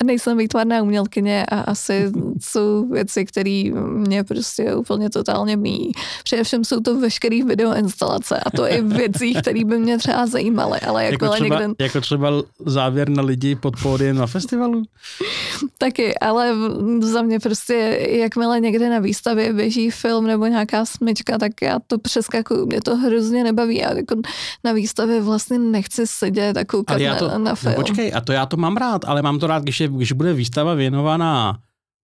A 0.00 0.04
nejsem 0.04 0.38
výtvarná 0.38 0.82
umělkyně 0.82 1.46
a 1.46 1.60
asi 1.60 2.12
jsou 2.40 2.88
věci, 2.88 3.24
které 3.24 3.64
mě 3.88 4.24
prostě 4.24 4.74
úplně 4.74 5.10
totálně 5.10 5.56
míjí. 5.56 5.92
Především 6.24 6.64
jsou 6.64 6.80
to 6.80 7.00
veškerý 7.00 7.42
videoinstalace 7.42 8.40
a 8.40 8.50
to 8.50 8.66
i 8.66 8.82
věcí, 8.82 9.34
které 9.34 9.64
by 9.64 9.78
mě 9.78 9.98
třeba 9.98 10.26
zajímaly, 10.26 10.80
ale 10.80 11.04
Jako 11.04 11.24
jakmile 11.24 11.36
třeba, 11.36 11.60
někde 11.60 11.84
jako 11.84 12.00
třeba 12.00 12.30
závěr 12.66 13.08
na 13.08 13.22
lidi 13.22 13.54
pod 13.54 13.74
pódiem 13.82 14.16
na 14.16 14.26
festivalu? 14.26 14.82
taky, 15.78 16.18
ale 16.18 16.54
za 17.00 17.22
mě 17.22 17.40
prostě, 17.40 17.74
jakmile 18.10 18.60
někde 18.60 18.90
na 18.90 18.98
výstavě 18.98 19.52
běží 19.52 19.90
film 19.90 20.26
nebo 20.26 20.46
nějaká 20.46 20.84
smyčka, 20.84 21.38
tak 21.38 21.52
já 21.62 21.78
to 21.86 21.98
přeskakuju, 21.98 22.66
mě 22.66 22.80
to 22.80 22.96
hrozně 22.96 23.44
nebaví. 23.44 23.76
Já 23.76 23.92
jako 23.92 24.14
na 24.64 24.72
výstavě 24.72 25.20
vlastně 25.20 25.58
nechci 25.58 26.06
sedět 26.06 26.56
a 26.56 26.64
koukat 26.64 26.94
Ale 26.94 27.02
já 27.02 27.14
to, 27.14 27.28
na, 27.28 27.38
na 27.38 27.54
film. 27.54 27.74
no 27.76 27.82
počkej, 27.82 28.12
a 28.14 28.20
to 28.20 28.32
já 28.32 28.46
to 28.46 28.56
mám 28.56 28.76
rád, 28.76 29.04
ale 29.04 29.22
mám 29.22 29.38
to 29.38 29.46
rád, 29.46 29.63
když, 29.64 29.80
je, 29.80 29.88
když 29.88 30.12
bude 30.12 30.32
výstava 30.32 30.74
věnovaná 30.74 31.58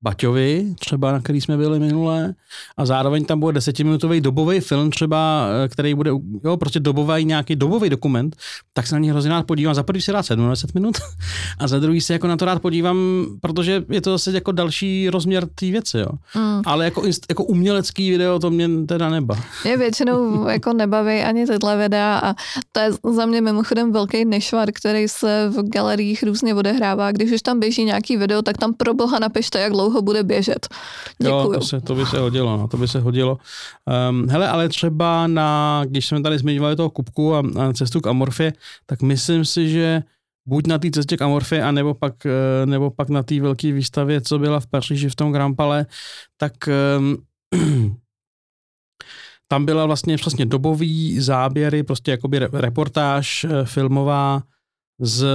Baťovi, 0.06 0.76
třeba 0.80 1.12
na 1.12 1.20
který 1.20 1.42
jsme 1.42 1.58
byli 1.58 1.80
minule, 1.80 2.34
a 2.78 2.86
zároveň 2.86 3.26
tam 3.26 3.40
bude 3.40 3.54
desetiminutový 3.54 4.22
dobový 4.22 4.60
film 4.60 4.92
třeba, 4.92 5.48
eh, 5.66 5.68
který 5.68 5.94
bude, 5.94 6.12
jo, 6.44 6.58
prostě 6.58 6.80
dobový 6.80 7.26
nějaký 7.26 7.56
dobový 7.56 7.90
dokument, 7.90 8.36
tak 8.74 8.88
se 8.88 8.96
na 8.96 9.00
něj 9.00 9.12
hrozně 9.12 9.30
rád 9.30 9.46
podívám. 9.46 9.76
Za 9.76 9.84
prvý 9.84 10.02
si 10.02 10.12
rád 10.12 10.24
7 10.24 10.50
minut 10.74 10.98
a 11.60 11.68
za 11.68 11.80
druhý 11.80 12.02
se 12.02 12.14
jako 12.14 12.28
na 12.28 12.38
to 12.38 12.46
rád 12.46 12.62
podívám, 12.62 12.98
protože 13.42 13.84
je 13.90 14.02
to 14.02 14.12
zase 14.12 14.32
jako 14.32 14.52
další 14.52 15.10
rozměr 15.10 15.48
té 15.56 15.66
věci, 15.66 15.98
jo. 15.98 16.10
Mm. 16.36 16.62
Ale 16.66 16.86
jako, 16.86 17.04
jako 17.30 17.44
umělecký 17.44 18.12
video 18.12 18.40
to 18.40 18.50
mě 18.50 18.70
teda 18.88 19.10
neba. 19.10 19.38
Mě 19.64 19.78
většinou 19.78 20.48
jako 20.50 20.74
nebaví 20.74 21.22
ani 21.22 21.48
tyhle 21.48 21.78
videa 21.78 22.20
a 22.24 22.34
to 22.72 22.80
je 22.80 22.92
za 23.16 23.26
mě 23.26 23.42
mimochodem 23.42 23.92
velký 23.92 24.26
nešvar, 24.26 24.70
který 24.74 25.08
se 25.08 25.50
v 25.50 25.70
galeriích 25.70 26.24
různě 26.24 26.56
odehrává. 26.56 27.12
Když 27.12 27.32
už 27.32 27.42
tam 27.42 27.60
běží 27.60 27.84
nějaký 27.84 28.18
video, 28.18 28.42
tak 28.42 28.58
tam 28.58 28.74
pro 28.74 28.94
boha 28.94 29.20
napište, 29.20 29.60
jak 29.60 29.72
dlouho 29.72 29.95
bude 30.02 30.24
běžet. 30.24 30.68
Jo, 31.20 31.40
Děkuju. 31.42 31.60
to, 31.60 31.66
se, 31.66 31.82
to 31.82 31.96
by 31.96 32.06
se 32.06 32.20
hodilo, 32.20 32.58
no, 32.58 32.68
to 32.68 32.78
by 32.78 32.88
se 32.88 33.00
hodilo. 33.00 33.38
Um, 34.10 34.30
hele, 34.30 34.50
ale 34.50 34.70
třeba 34.70 35.28
na, 35.28 35.82
když 35.88 36.08
jsme 36.08 36.22
tady 36.22 36.38
zmiňovali 36.38 36.76
toho 36.76 36.90
Kupku 36.90 37.36
a, 37.36 37.44
a 37.60 37.74
cestu 37.74 38.02
k 38.02 38.08
Amorfě, 38.08 38.54
tak 38.86 39.02
myslím 39.02 39.46
si, 39.46 39.70
že 39.70 40.04
buď 40.46 40.68
na 40.68 40.78
té 40.78 40.92
cestě 40.92 41.18
k 41.18 41.22
Amorfě, 41.22 41.64
anebo 41.64 41.94
pak, 41.94 42.26
eh, 42.26 42.66
nebo 42.66 42.92
pak 42.92 43.10
na 43.10 43.24
té 43.24 43.42
velké 43.42 43.72
výstavě, 43.72 44.22
co 44.22 44.40
byla 44.40 44.60
v 44.60 44.68
Paříži 44.68 45.10
v 45.10 45.16
tom 45.16 45.32
Grand 45.32 45.58
Palais, 45.58 45.88
tak 46.38 46.54
um, 46.98 47.18
tam 49.48 49.66
byla 49.66 49.86
vlastně 49.86 50.18
přesně 50.18 50.46
dobový 50.46 51.20
záběry, 51.20 51.84
prostě 51.84 52.12
jakoby 52.12 52.40
re- 52.40 52.50
reportáž 52.54 53.44
eh, 53.44 53.66
filmová 53.66 54.42
z 55.00 55.26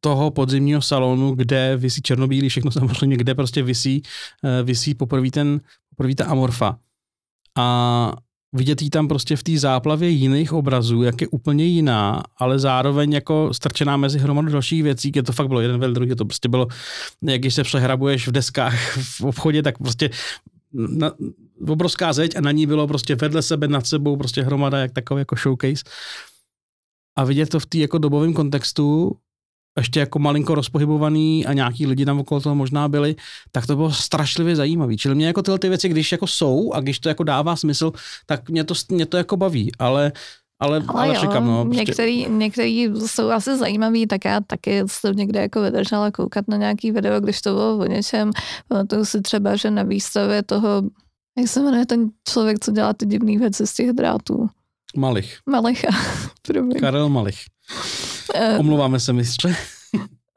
toho 0.00 0.30
podzimního 0.30 0.82
salonu, 0.82 1.34
kde 1.34 1.76
vysí 1.76 2.02
černobílý, 2.02 2.48
všechno 2.48 2.70
samozřejmě, 2.70 3.16
kde 3.16 3.34
prostě 3.34 3.62
vysí, 3.62 4.02
eh, 4.44 4.62
vysí 4.62 4.94
poprvé 4.94 5.30
ten, 5.30 5.60
poprvé 5.90 6.14
ta 6.14 6.24
amorfa. 6.24 6.78
A 7.58 8.12
vidět 8.52 8.82
jí 8.82 8.90
tam 8.90 9.08
prostě 9.08 9.36
v 9.36 9.42
té 9.42 9.58
záplavě 9.58 10.08
jiných 10.08 10.52
obrazů, 10.52 11.02
jak 11.02 11.20
je 11.20 11.28
úplně 11.28 11.64
jiná, 11.64 12.22
ale 12.38 12.58
zároveň 12.58 13.12
jako 13.12 13.54
strčená 13.54 13.96
mezi 13.96 14.18
hromadu 14.18 14.52
dalších 14.52 14.82
věcí, 14.82 15.12
je 15.14 15.22
to 15.22 15.32
fakt 15.32 15.48
bylo 15.48 15.60
jeden 15.60 15.80
vedle 15.80 15.94
druhý, 15.94 16.14
to 16.14 16.24
prostě 16.24 16.48
bylo, 16.48 16.66
jak 17.22 17.40
když 17.40 17.54
se 17.54 17.62
přehrabuješ 17.62 18.28
v 18.28 18.32
deskách 18.32 18.96
v 18.96 19.20
obchodě, 19.20 19.62
tak 19.62 19.78
prostě 19.78 20.10
na, 20.72 21.12
obrovská 21.68 22.12
zeď 22.12 22.36
a 22.36 22.40
na 22.40 22.50
ní 22.50 22.66
bylo 22.66 22.86
prostě 22.86 23.14
vedle 23.14 23.42
sebe, 23.42 23.68
nad 23.68 23.86
sebou 23.86 24.16
prostě 24.16 24.42
hromada 24.42 24.78
jak 24.78 24.92
takový 24.92 25.20
jako 25.20 25.36
showcase. 25.36 25.84
A 27.18 27.24
vidět 27.24 27.48
to 27.48 27.60
v 27.60 27.66
té 27.66 27.78
jako 27.78 27.98
dobovém 27.98 28.34
kontextu, 28.34 29.16
ještě 29.78 30.00
jako 30.00 30.18
malinko 30.18 30.54
rozpohybovaný 30.54 31.46
a 31.46 31.52
nějaký 31.52 31.86
lidi 31.86 32.04
tam 32.04 32.20
okolo 32.20 32.40
toho 32.40 32.54
možná 32.54 32.88
byli, 32.88 33.16
tak 33.52 33.66
to 33.66 33.76
bylo 33.76 33.92
strašlivě 33.92 34.56
zajímavý. 34.56 34.96
Čili 34.96 35.14
mě 35.14 35.26
jako 35.26 35.42
tyhle 35.42 35.58
ty 35.58 35.68
věci, 35.68 35.88
když 35.88 36.12
jako 36.12 36.26
jsou 36.26 36.72
a 36.72 36.80
když 36.80 36.98
to 36.98 37.08
jako 37.08 37.24
dává 37.24 37.56
smysl, 37.56 37.92
tak 38.26 38.50
mě 38.50 38.64
to, 38.64 38.74
mě 38.88 39.06
to 39.06 39.16
jako 39.16 39.36
baví, 39.36 39.72
ale 39.78 40.12
ale, 40.62 40.76
ale, 40.88 41.06
ale 41.06 41.14
jo, 41.14 41.20
čekám, 41.20 41.46
no. 41.46 41.64
Prostě... 41.64 41.80
Některý, 41.80 42.26
některý 42.28 42.88
jsou 43.06 43.30
asi 43.30 43.58
zajímavý, 43.58 44.06
tak 44.06 44.24
já 44.24 44.40
taky 44.40 44.82
jsem 44.86 45.16
někde 45.16 45.40
jako 45.40 45.62
vydržela 45.62 46.10
koukat 46.10 46.48
na 46.48 46.56
nějaký 46.56 46.92
video, 46.92 47.20
když 47.20 47.40
to 47.42 47.54
bylo 47.54 47.78
o 47.78 47.84
něčem. 47.86 48.30
Pamatuju 48.68 49.04
si 49.04 49.20
třeba, 49.20 49.56
že 49.56 49.70
na 49.70 49.82
výstavě 49.82 50.42
toho, 50.42 50.82
jak 51.38 51.48
se 51.48 51.62
jmenuje 51.62 51.86
ten 51.86 52.10
člověk, 52.28 52.64
co 52.64 52.72
dělá 52.72 52.92
ty 52.92 53.06
divné 53.06 53.38
věci 53.38 53.66
z 53.66 53.74
těch 53.74 53.90
drátů? 53.92 54.48
Malich. 54.96 55.38
Malicha, 55.50 55.88
promiň. 56.42 56.80
Karel 56.80 57.08
Malich. 57.08 57.38
Uh, 58.34 58.60
Omluváme 58.60 59.00
se, 59.00 59.12
mistře. 59.12 59.56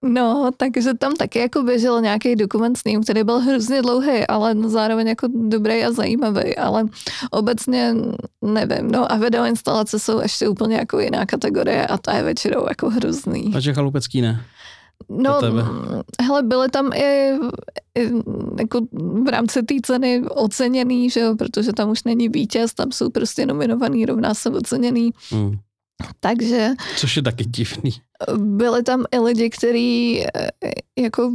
No, 0.07 0.51
takže 0.57 0.93
tam 0.93 1.15
taky 1.15 1.39
jako 1.39 1.63
běžel 1.63 2.01
nějaký 2.01 2.35
dokument 2.35 2.77
s 2.77 2.83
ním, 2.83 3.03
který 3.03 3.23
byl 3.23 3.39
hrozně 3.39 3.81
dlouhý, 3.81 4.27
ale 4.27 4.55
zároveň 4.65 5.07
jako 5.07 5.27
dobrý 5.47 5.83
a 5.83 5.91
zajímavý, 5.91 6.55
ale 6.55 6.85
obecně 7.31 7.93
nevím, 8.41 8.91
no 8.91 9.11
a 9.11 9.17
video 9.17 9.45
instalace 9.45 9.99
jsou 9.99 10.21
ještě 10.21 10.47
úplně 10.47 10.75
jako 10.75 10.99
jiná 10.99 11.25
kategorie 11.25 11.87
a 11.87 11.97
ta 11.97 12.17
je 12.17 12.23
většinou 12.23 12.65
jako 12.69 12.89
hrozný. 12.89 13.51
Takže 13.51 13.73
chalupecký 13.73 14.21
ne? 14.21 14.45
No, 15.09 15.39
hele, 16.21 16.43
byly 16.43 16.69
tam 16.69 16.93
i, 16.93 17.31
i 17.97 18.11
jako 18.59 18.81
v 19.23 19.27
rámci 19.29 19.63
té 19.63 19.75
ceny 19.83 20.23
oceněný, 20.29 21.09
že 21.09 21.19
jo, 21.19 21.35
protože 21.35 21.73
tam 21.73 21.89
už 21.89 22.03
není 22.03 22.29
vítěz, 22.29 22.73
tam 22.73 22.91
jsou 22.91 23.09
prostě 23.09 23.45
nominovaný, 23.45 24.05
rovná 24.05 24.33
se 24.33 24.49
oceněný. 24.49 25.11
Mm. 25.31 25.57
Takže... 26.19 26.69
Což 26.97 27.15
je 27.15 27.21
taky 27.21 27.45
divný. 27.45 27.91
Byli 28.37 28.83
tam 28.83 29.05
i 29.11 29.19
lidi, 29.19 29.49
kteří 29.49 30.23
eh, 30.25 30.49
jako 30.99 31.33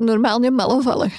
normálně 0.00 0.50
malovali. 0.50 1.10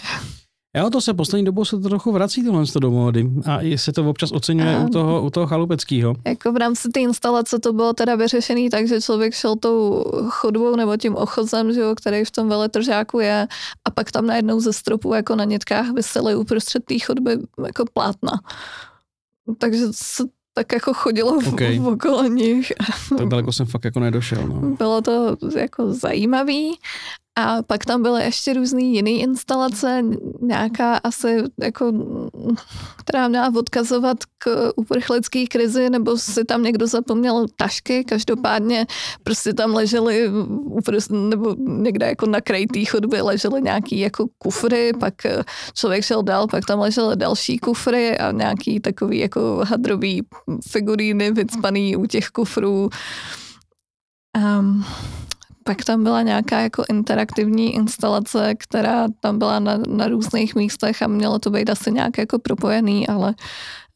Jo, 0.77 0.89
to 0.89 1.01
se 1.01 1.13
poslední 1.13 1.45
dobou 1.45 1.65
se 1.65 1.79
to 1.79 1.89
trochu 1.89 2.12
vrací 2.12 2.43
tohle 2.43 2.63
do 2.82 2.91
módy 2.91 3.29
a 3.45 3.60
se 3.75 3.91
to 3.91 4.10
občas 4.10 4.32
oceňuje 4.32 4.75
a, 4.75 4.84
u 4.84 4.89
toho, 4.89 5.21
u 5.21 5.29
toho 5.29 5.47
chalupeckého. 5.47 6.15
Jako 6.27 6.51
v 6.51 6.58
rámci 6.58 6.89
té 6.89 6.99
instalace 6.99 7.60
to 7.60 7.73
bylo 7.73 7.93
teda 7.93 8.15
vyřešený 8.15 8.69
tak, 8.69 8.88
že 8.88 9.01
člověk 9.01 9.34
šel 9.34 9.55
tou 9.55 10.03
chodbou 10.29 10.75
nebo 10.75 10.97
tím 10.97 11.15
ochozem, 11.15 11.73
že 11.73 11.79
jo, 11.79 11.95
který 11.95 12.25
v 12.25 12.32
tom 12.32 12.49
veletržáku 12.49 13.19
je 13.19 13.47
a 13.86 13.91
pak 13.91 14.12
tam 14.12 14.25
najednou 14.25 14.60
ze 14.60 14.73
stropu 14.73 15.13
jako 15.13 15.36
na 15.36 15.43
nětkách 15.43 15.91
vysely 15.91 16.36
uprostřed 16.36 16.86
té 16.86 16.99
chodby 16.99 17.38
jako 17.65 17.86
plátna. 17.93 18.32
Takže 19.58 19.88
se 19.91 20.23
tak 20.53 20.71
jako 20.71 20.93
chodilo 20.93 21.38
okay. 21.53 21.79
v, 21.79 21.88
okolo 21.88 22.23
nich. 22.23 22.71
Tak 23.17 23.27
daleko 23.27 23.51
jsem 23.51 23.65
fakt 23.65 23.86
jako 23.86 23.99
nedošel. 23.99 24.47
No. 24.47 24.75
Bylo 24.75 25.01
to 25.01 25.38
jako 25.55 25.93
zajímavý 25.93 26.79
a 27.39 27.63
pak 27.63 27.86
tam 27.86 28.04
byly 28.04 28.23
ještě 28.23 28.54
různé 28.54 28.82
jiné 28.82 29.10
instalace, 29.12 30.02
nějaká 30.41 30.95
asi 30.97 31.43
jako, 31.62 31.91
která 32.97 33.28
měla 33.28 33.52
odkazovat 33.56 34.17
k 34.38 34.71
uprchlické 34.75 35.45
krizi, 35.47 35.89
nebo 35.89 36.17
si 36.17 36.45
tam 36.45 36.63
někdo 36.63 36.88
zapomněl 36.88 37.45
tašky, 37.56 38.04
každopádně 38.04 38.86
prostě 39.23 39.54
tam 39.54 39.73
ležely, 39.73 40.30
nebo 41.12 41.56
někde 41.60 42.06
jako 42.06 42.25
na 42.25 42.41
kraji 42.41 42.67
té 42.67 42.86
chodby 42.86 43.21
ležely 43.21 43.62
nějaký 43.62 43.99
jako 43.99 44.25
kufry, 44.38 44.91
pak 44.99 45.13
člověk 45.73 46.04
šel 46.04 46.23
dál, 46.23 46.47
pak 46.47 46.65
tam 46.65 46.80
ležely 46.80 47.15
další 47.15 47.58
kufry 47.58 48.17
a 48.17 48.32
nějaký 48.32 48.80
takový 48.80 49.19
jako 49.19 49.62
hadrový 49.63 50.21
figuríny 50.69 51.32
vycpaný 51.32 51.95
u 51.95 52.06
těch 52.06 52.28
kufrů. 52.28 52.89
Um, 54.38 54.86
pak 55.69 55.84
tam 55.84 56.03
byla 56.03 56.21
nějaká 56.21 56.60
jako 56.60 56.84
interaktivní 56.89 57.75
instalace, 57.75 58.55
která 58.58 59.08
tam 59.19 59.39
byla 59.39 59.60
na, 59.60 59.77
na 59.88 60.08
různých 60.08 60.55
místech 60.55 61.01
a 61.01 61.08
mělo 61.08 61.39
to 61.39 61.49
být 61.49 61.69
asi 61.69 61.91
nějak 61.91 62.17
jako 62.17 62.39
propojený, 62.39 63.08
ale 63.08 63.36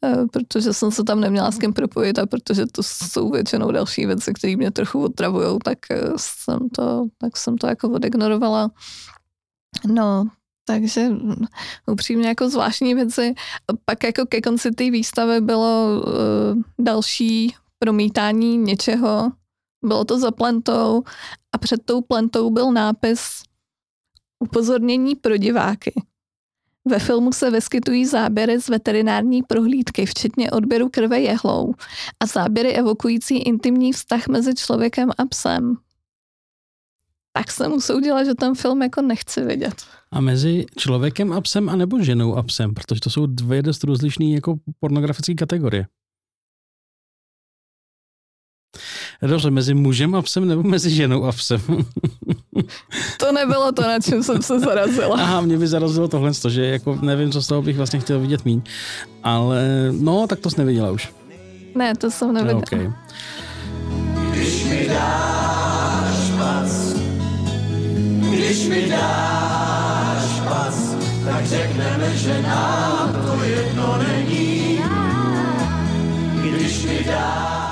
uh, 0.00 0.26
protože 0.32 0.72
jsem 0.72 0.90
se 0.90 1.04
tam 1.04 1.20
neměla 1.20 1.50
s 1.50 1.58
kým 1.58 1.72
propojit 1.72 2.18
a 2.18 2.26
protože 2.26 2.66
to 2.66 2.82
jsou 2.82 3.30
většinou 3.30 3.70
další 3.70 4.06
věci, 4.06 4.32
které 4.34 4.56
mě 4.56 4.70
trochu 4.70 5.04
otravují, 5.04 5.58
tak 5.64 5.78
uh, 5.90 6.14
jsem 6.16 6.68
to, 6.68 7.06
tak 7.18 7.36
jsem 7.36 7.58
to 7.58 7.66
jako 7.66 7.90
odignorovala. 7.90 8.70
No, 9.86 10.24
takže 10.66 11.08
mm, 11.08 11.44
upřímně 11.86 12.28
jako 12.28 12.50
zvláštní 12.50 12.94
věci. 12.94 13.34
Pak 13.84 14.04
jako 14.04 14.26
ke 14.26 14.40
konci 14.40 14.70
té 14.70 14.90
výstavy 14.90 15.40
bylo 15.40 15.86
uh, 15.96 16.62
další 16.78 17.54
promítání 17.78 18.58
něčeho, 18.58 19.32
bylo 19.84 20.04
to 20.04 20.18
za 20.18 20.30
plentou 20.30 21.02
a 21.54 21.58
před 21.58 21.80
tou 21.84 22.00
plentou 22.00 22.50
byl 22.50 22.72
nápis 22.72 23.42
Upozornění 24.38 25.14
pro 25.14 25.36
diváky. 25.36 25.92
Ve 26.88 26.98
filmu 26.98 27.32
se 27.32 27.50
vyskytují 27.50 28.06
záběry 28.06 28.60
z 28.60 28.68
veterinární 28.68 29.42
prohlídky, 29.42 30.06
včetně 30.06 30.50
odběru 30.50 30.88
krve 30.88 31.20
jehlou 31.20 31.74
a 32.20 32.26
záběry 32.26 32.72
evokující 32.72 33.38
intimní 33.38 33.92
vztah 33.92 34.28
mezi 34.28 34.54
člověkem 34.54 35.10
a 35.18 35.26
psem. 35.26 35.76
Tak 37.32 37.50
se 37.50 37.68
musí 37.68 37.92
udělat, 37.92 38.24
že 38.24 38.34
ten 38.34 38.54
film 38.54 38.82
jako 38.82 39.02
nechci 39.02 39.44
vidět. 39.44 39.74
A 40.10 40.20
mezi 40.20 40.66
člověkem 40.78 41.32
a 41.32 41.40
psem, 41.40 41.68
anebo 41.68 42.02
ženou 42.02 42.36
a 42.36 42.42
psem, 42.42 42.74
protože 42.74 43.00
to 43.00 43.10
jsou 43.10 43.26
dvě 43.26 43.62
dost 43.62 43.84
rozlišné 43.84 44.24
jako 44.24 44.56
pornografické 44.80 45.34
kategorie. 45.34 45.86
Dobře, 49.22 49.50
mezi 49.50 49.74
mužem 49.74 50.14
a 50.14 50.22
psem 50.22 50.48
nebo 50.48 50.62
mezi 50.62 50.90
ženou 50.90 51.24
a 51.24 51.32
psem? 51.32 51.60
to 53.18 53.32
nebylo 53.32 53.72
to, 53.72 53.82
na 53.82 54.00
čem 54.00 54.22
jsem 54.22 54.42
se 54.42 54.60
zarazila. 54.60 55.16
Aha, 55.16 55.40
mě 55.40 55.58
by 55.58 55.66
zarazilo 55.66 56.08
tohle, 56.08 56.30
že 56.48 56.66
jako 56.66 56.98
nevím, 57.02 57.32
co 57.32 57.42
z 57.42 57.46
toho 57.46 57.62
bych 57.62 57.76
vlastně 57.76 58.00
chtěl 58.00 58.20
vidět 58.20 58.44
míň. 58.44 58.62
Ale 59.22 59.88
no, 59.92 60.26
tak 60.26 60.38
to 60.40 60.50
jsi 60.50 60.58
neviděla 60.58 60.90
už. 60.90 61.12
Ne, 61.74 61.94
to 61.94 62.10
jsem 62.10 62.32
neviděla. 62.32 62.58
Okay. 62.58 62.92
Když 64.30 64.64
mi 64.64 64.88
dáš 64.88 66.30
pas, 66.38 66.94
když 68.30 68.68
mi 68.68 68.88
dáš 68.88 70.40
pas, 70.44 70.96
tak 71.24 71.46
řekneme, 71.46 72.16
že 72.16 72.42
nám 72.42 73.12
to 73.26 73.44
jedno 73.44 73.98
není. 73.98 74.78
Když 76.42 76.84
mi 76.84 77.04
dáš 77.04 77.63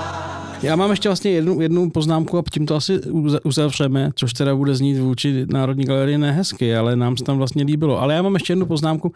já 0.63 0.77
mám 0.77 0.91
ještě 0.91 1.09
vlastně 1.09 1.31
jednu, 1.31 1.61
jednu 1.61 1.91
poznámku 1.91 2.39
a 2.39 2.43
tím 2.53 2.67
to 2.67 2.75
asi 2.75 3.01
uzavřeme, 3.45 4.11
což 4.15 4.33
teda 4.33 4.55
bude 4.55 4.75
znít 4.75 4.99
vůči 4.99 5.47
Národní 5.51 5.85
galerii 5.85 6.19
nehezky, 6.19 6.77
ale 6.77 6.97
nám 6.97 7.17
se 7.17 7.25
tam 7.25 7.39
vlastně 7.39 7.65
líbilo. 7.65 8.01
Ale 8.01 8.15
já 8.15 8.23
mám 8.23 8.35
ještě 8.35 8.53
jednu 8.53 8.67
poznámku. 8.67 9.13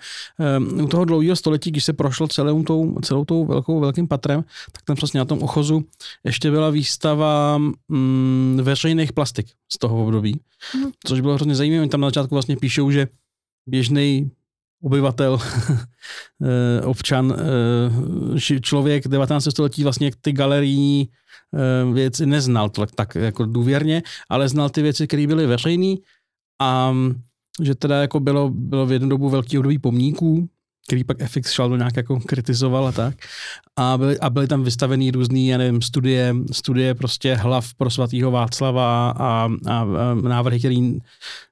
Um, 0.58 0.84
u 0.84 0.88
toho 0.88 1.04
dlouhého 1.04 1.36
století, 1.36 1.70
když 1.70 1.84
se 1.84 1.92
prošlo 1.92 2.28
celou 2.28 2.62
tou, 2.62 2.94
celou 3.02 3.24
tou 3.24 3.44
velkou, 3.44 3.80
velkým 3.80 4.08
patrem, 4.08 4.44
tak 4.72 4.82
tam 4.82 4.96
přesně 4.96 5.18
na 5.18 5.24
tom 5.24 5.42
ochozu 5.42 5.84
ještě 6.24 6.50
byla 6.50 6.70
výstava 6.70 7.56
um, 7.88 8.60
veřejných 8.62 9.12
plastik 9.12 9.46
z 9.72 9.78
toho 9.78 10.04
období, 10.04 10.40
mm. 10.74 10.90
což 11.06 11.20
bylo 11.20 11.34
hrozně 11.34 11.54
zajímavé. 11.54 11.80
Oni 11.80 11.90
tam 11.90 12.00
na 12.00 12.08
začátku 12.08 12.34
vlastně 12.34 12.56
píšou, 12.56 12.90
že 12.90 13.08
běžný 13.66 14.30
obyvatel, 14.82 15.38
eh, 16.42 16.80
občan, 16.84 17.34
eh, 18.36 18.60
člověk 18.60 19.08
19. 19.08 19.50
století 19.50 19.82
vlastně 19.82 20.10
ty 20.20 20.32
galerijní 20.32 21.08
eh, 21.08 21.92
věci 21.92 22.26
neznal 22.26 22.68
tak, 22.70 22.90
tak 22.92 23.14
jako 23.14 23.46
důvěrně, 23.46 24.02
ale 24.28 24.48
znal 24.48 24.70
ty 24.70 24.82
věci, 24.82 25.06
které 25.06 25.26
byly 25.26 25.46
veřejné 25.46 25.94
a 26.60 26.94
že 27.62 27.74
teda 27.74 28.00
jako 28.00 28.20
bylo, 28.20 28.50
bylo 28.50 28.86
v 28.86 28.92
jednu 28.92 29.08
dobu 29.08 29.28
velký 29.28 29.58
období 29.58 29.78
pomníků, 29.78 30.48
který 30.86 31.04
pak 31.04 31.16
FX 31.26 31.56
do 31.56 31.76
nějak 31.76 31.96
jako 31.96 32.20
kritizoval 32.20 32.86
a 32.86 32.92
tak. 32.92 33.14
A 33.76 33.98
byly, 33.98 34.18
a 34.18 34.30
byly 34.30 34.46
tam 34.46 34.64
vystavený 34.64 35.10
různý, 35.10 35.48
já 35.48 35.58
nevím, 35.58 35.82
studie, 35.82 36.34
studie 36.52 36.94
prostě 36.94 37.34
hlav 37.34 37.74
pro 37.74 37.90
svatýho 37.90 38.30
Václava 38.30 39.10
a, 39.10 39.48
a, 39.66 39.80
a 39.80 40.14
návrhy, 40.14 40.58
který, 40.58 40.98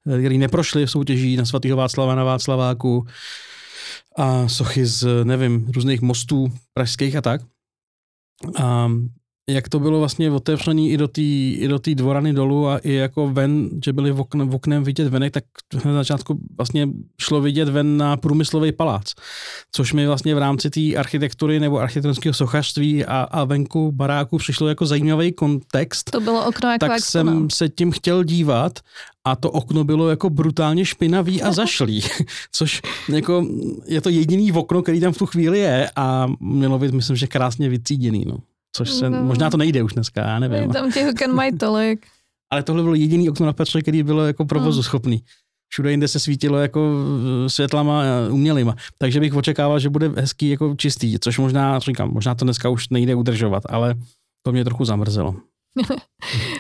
který 0.05 0.39
neprošly 0.39 0.87
v 0.87 0.91
soutěží 0.91 1.37
na 1.37 1.45
svatýho 1.45 1.77
Václava 1.77 2.15
na 2.15 2.25
Václaváku 2.25 3.07
a 4.17 4.49
sochy 4.49 4.87
z, 4.87 5.25
nevím, 5.25 5.67
různých 5.75 6.01
mostů 6.01 6.53
pražských 6.75 7.17
a 7.17 7.21
tak. 7.21 7.41
A 8.57 8.91
jak 9.49 9.69
to 9.69 9.81
bylo 9.81 9.99
vlastně 9.99 10.31
otevřený 10.31 10.91
i 10.91 10.97
do 10.97 11.09
té 11.09 11.21
i 11.21 11.69
do 11.69 11.79
tý 11.79 11.95
dvorany 11.95 12.33
dolů 12.33 12.69
a 12.69 12.79
i 12.79 12.93
jako 12.93 13.29
ven, 13.29 13.71
že 13.85 13.93
byli 13.93 14.13
v, 14.13 14.21
oknem, 14.21 14.49
v 14.49 14.55
oknem 14.55 14.85
vidět 14.85 15.09
venek, 15.09 15.33
tak 15.33 15.45
na 15.85 15.93
začátku 15.93 16.41
vlastně 16.57 16.89
šlo 17.21 17.41
vidět 17.41 17.69
ven 17.69 17.97
na 17.97 18.17
průmyslový 18.17 18.73
palác, 18.73 19.13
což 19.73 19.93
mi 19.93 20.07
vlastně 20.07 20.35
v 20.35 20.39
rámci 20.39 20.71
té 20.71 20.97
architektury 20.99 21.61
nebo 21.61 21.79
architektonického 21.79 22.35
sochařství 22.35 23.05
a, 23.05 23.23
a 23.23 23.45
venku 23.45 23.93
baráku 23.93 24.39
přišlo 24.39 24.69
jako 24.69 24.87
zajímavý 24.87 25.33
kontext. 25.33 26.11
To 26.11 26.21
bylo 26.21 26.47
okno 26.47 26.71
jako 26.71 26.87
tak 26.87 27.01
jsem 27.01 27.29
exponát. 27.29 27.53
se 27.53 27.69
tím 27.69 27.91
chtěl 27.91 28.25
dívat 28.25 28.79
a 29.25 29.37
to 29.37 29.51
okno 29.51 29.85
bylo 29.85 30.09
jako 30.09 30.31
brutálně 30.31 30.85
špinavý 30.85 31.43
a 31.43 31.53
zašlý, 31.53 32.03
což 32.53 32.83
jako 33.09 33.47
je 33.87 34.01
to 34.01 34.09
jediný 34.09 34.53
okno, 34.53 34.83
který 34.83 35.01
tam 35.01 35.13
v 35.13 35.19
tu 35.19 35.27
chvíli 35.27 35.59
je 35.59 35.91
a 35.97 36.27
mělo 36.41 36.79
být, 36.79 36.93
myslím, 36.93 37.17
že 37.17 37.27
krásně 37.27 37.69
vycíděný, 37.69 38.25
no. 38.25 38.39
Což 38.77 38.91
se, 38.91 39.11
No. 39.11 39.25
možná 39.25 39.51
to 39.51 39.57
nejde 39.57 39.83
už 39.83 39.93
dneska, 39.93 40.21
já 40.21 40.39
nevím. 40.39 40.71
Tam 40.73 40.93
těch 40.93 41.09
oken 41.11 41.33
mají 41.35 41.59
tolik. 41.59 42.07
Ale 42.53 42.63
tohle 42.63 42.83
bylo 42.83 42.95
jediný 42.95 43.31
okno 43.31 43.47
na 43.47 43.53
Petře, 43.53 43.83
který 43.83 44.03
bylo 44.03 44.27
jako 44.27 44.45
provozu 44.45 44.77
Hmm. 44.79 44.83
schopný. 44.83 45.23
Všude 45.73 45.91
jinde 45.91 46.09
se 46.09 46.21
svítilo 46.21 46.59
jako 46.59 46.93
eh, 47.47 47.51
světlama 47.51 48.03
eh, 48.05 48.31
umělýma. 48.31 48.77
Takže 48.99 49.21
bych 49.21 49.35
očekával, 49.35 49.79
že 49.79 49.91
bude 49.91 50.09
hezký 50.17 50.49
jako 50.49 50.75
čistý, 50.79 51.19
což 51.19 51.39
možná, 51.39 51.79
říkám, 51.79 52.11
možná 52.13 52.35
to 52.35 52.45
dneska 52.45 52.69
už 52.69 52.89
nejde 52.89 53.15
udržovat, 53.15 53.63
ale 53.69 53.95
to 54.43 54.53
mě 54.53 54.65
trochu 54.65 54.85
zamrzelo. 54.85 55.35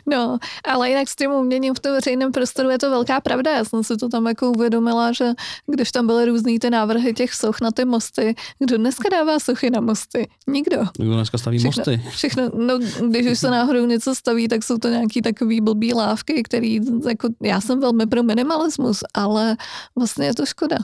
No, 0.06 0.38
ale 0.64 0.88
jinak 0.88 1.08
s 1.08 1.16
tím 1.16 1.30
uměním 1.30 1.74
v 1.74 1.80
tom 1.80 1.92
veřejném 1.92 2.32
prostoru 2.32 2.70
je 2.70 2.78
to 2.78 2.90
velká 2.90 3.20
pravda. 3.20 3.56
Já 3.56 3.64
jsem 3.64 3.84
si 3.84 3.96
to 3.96 4.08
tam 4.08 4.26
jako 4.26 4.50
uvědomila, 4.50 5.12
že 5.12 5.32
když 5.66 5.92
tam 5.92 6.06
byly 6.06 6.24
různý 6.24 6.58
ty 6.58 6.70
návrhy 6.70 7.14
těch 7.14 7.34
soch 7.34 7.60
na 7.60 7.70
ty 7.70 7.84
mosty, 7.84 8.34
kdo 8.58 8.78
dneska 8.78 9.08
dává 9.08 9.38
sochy 9.38 9.70
na 9.70 9.80
mosty? 9.80 10.28
Nikdo. 10.46 10.76
Kdo 10.98 11.14
dneska 11.14 11.38
staví 11.38 11.58
Všechno, 11.58 11.80
mosty? 11.80 12.02
všechno, 12.10 12.50
no, 12.54 12.78
když 13.08 13.26
už 13.26 13.38
se 13.38 13.50
náhodou 13.50 13.86
něco 13.86 14.14
staví, 14.14 14.48
tak 14.48 14.64
jsou 14.64 14.78
to 14.78 14.88
nějaký 14.88 15.22
takový 15.22 15.60
blbý 15.60 15.94
lávky, 15.94 16.42
který, 16.42 16.80
jako, 17.08 17.28
já 17.42 17.60
jsem 17.60 17.80
velmi 17.80 18.06
pro 18.06 18.22
minimalismus, 18.22 19.00
ale 19.14 19.56
vlastně 19.98 20.26
je 20.26 20.34
to 20.34 20.46
škoda. 20.46 20.76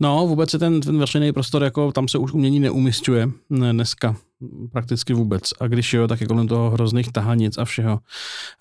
No, 0.00 0.26
vůbec 0.26 0.52
je 0.52 0.58
ten, 0.58 0.80
ten 0.80 0.98
veřejný 0.98 1.32
prostor, 1.32 1.62
jako 1.62 1.92
tam 1.92 2.08
se 2.08 2.18
už 2.18 2.32
umění 2.32 2.60
neumistuje 2.60 3.28
ne, 3.50 3.72
dneska 3.72 4.16
prakticky 4.72 5.12
vůbec. 5.12 5.42
A 5.60 5.66
když 5.66 5.92
jo, 5.94 6.08
tak 6.08 6.20
je 6.20 6.26
kolem 6.26 6.48
toho 6.48 6.70
hrozných 6.70 7.12
tahanic 7.12 7.58
a 7.58 7.64
všeho. 7.64 8.00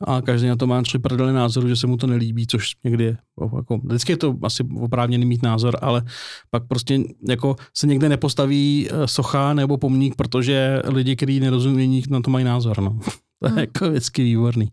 A 0.01 0.21
každý 0.21 0.47
na 0.47 0.55
to 0.55 0.67
má 0.67 0.81
tři 0.81 0.99
prdele 0.99 1.33
názoru, 1.33 1.67
že 1.67 1.75
se 1.75 1.87
mu 1.87 1.97
to 1.97 2.07
nelíbí, 2.07 2.47
což 2.47 2.71
někdy 2.83 3.03
je, 3.03 3.17
jako, 3.57 3.77
vždycky 3.77 4.11
je 4.11 4.17
to 4.17 4.35
asi 4.43 4.63
oprávněný 4.79 5.25
mít 5.25 5.43
názor, 5.43 5.77
ale 5.81 6.03
pak 6.49 6.67
prostě 6.67 6.99
jako 7.29 7.55
se 7.73 7.87
někde 7.87 8.09
nepostaví 8.09 8.87
eh, 8.89 9.07
socha 9.07 9.53
nebo 9.53 9.77
pomník, 9.77 10.15
protože 10.15 10.81
lidi, 10.85 11.15
kteří 11.15 11.39
nerozumí, 11.39 12.03
na 12.09 12.21
to 12.21 12.31
mají 12.31 12.45
názor. 12.45 12.81
No. 12.81 12.99
to 13.39 13.47
je 13.47 13.49
Hmm. 13.49 13.59
jako 13.59 13.89
vždycky 13.89 14.23
výborný. 14.23 14.69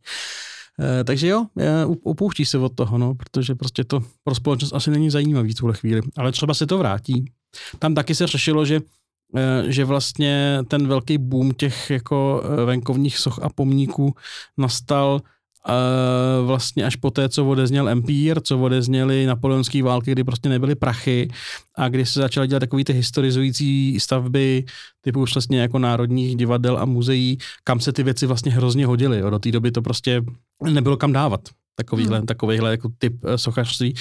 Eh, 0.80 1.04
takže 1.04 1.28
jo, 1.28 1.46
up- 1.86 2.00
upouští 2.04 2.44
se 2.44 2.58
od 2.58 2.74
toho, 2.74 2.98
no, 2.98 3.14
protože 3.14 3.54
prostě 3.54 3.84
to 3.84 4.00
pro 4.24 4.34
společnost 4.34 4.72
asi 4.72 4.90
není 4.90 5.10
zajímavý 5.10 5.52
v 5.52 5.54
tuhle 5.54 5.74
chvíli, 5.74 6.00
ale 6.16 6.32
třeba 6.32 6.54
se 6.54 6.66
to 6.66 6.78
vrátí. 6.78 7.24
Tam 7.78 7.94
taky 7.94 8.14
se 8.14 8.26
řešilo, 8.26 8.64
že 8.64 8.80
že 9.66 9.84
vlastně 9.84 10.58
ten 10.68 10.86
velký 10.86 11.18
boom 11.18 11.52
těch 11.52 11.90
jako 11.90 12.42
eh, 12.44 12.64
venkovních 12.64 13.18
soch 13.18 13.38
a 13.42 13.48
pomníků 13.48 14.14
nastal 14.58 15.20
eh, 15.68 15.72
vlastně 16.46 16.84
až 16.84 16.96
po 16.96 17.10
té, 17.10 17.28
co 17.28 17.48
odezněl 17.48 17.88
Empire, 17.88 18.40
co 18.40 18.58
odezněly 18.58 19.26
napoleonské 19.26 19.82
války, 19.82 20.12
kdy 20.12 20.24
prostě 20.24 20.48
nebyly 20.48 20.74
prachy 20.74 21.28
a 21.76 21.88
kdy 21.88 22.06
se 22.06 22.20
začaly 22.20 22.48
dělat 22.48 22.60
takový 22.60 22.84
ty 22.84 22.92
historizující 22.92 24.00
stavby 24.00 24.64
typu 25.00 25.24
přesně 25.24 25.60
jako 25.60 25.78
národních 25.78 26.36
divadel 26.36 26.78
a 26.78 26.84
muzeí, 26.84 27.38
kam 27.64 27.80
se 27.80 27.92
ty 27.92 28.02
věci 28.02 28.26
vlastně 28.26 28.52
hrozně 28.52 28.86
hodily. 28.86 29.20
Do 29.30 29.38
té 29.38 29.50
doby 29.50 29.70
to 29.70 29.82
prostě 29.82 30.22
nebylo 30.62 30.96
kam 30.96 31.12
dávat 31.12 31.40
takovýhle, 31.76 32.18
hmm. 32.18 32.26
takovýhle 32.26 32.70
jako 32.70 32.88
typ 32.98 33.12
eh, 33.24 33.38
sochařství. 33.38 33.94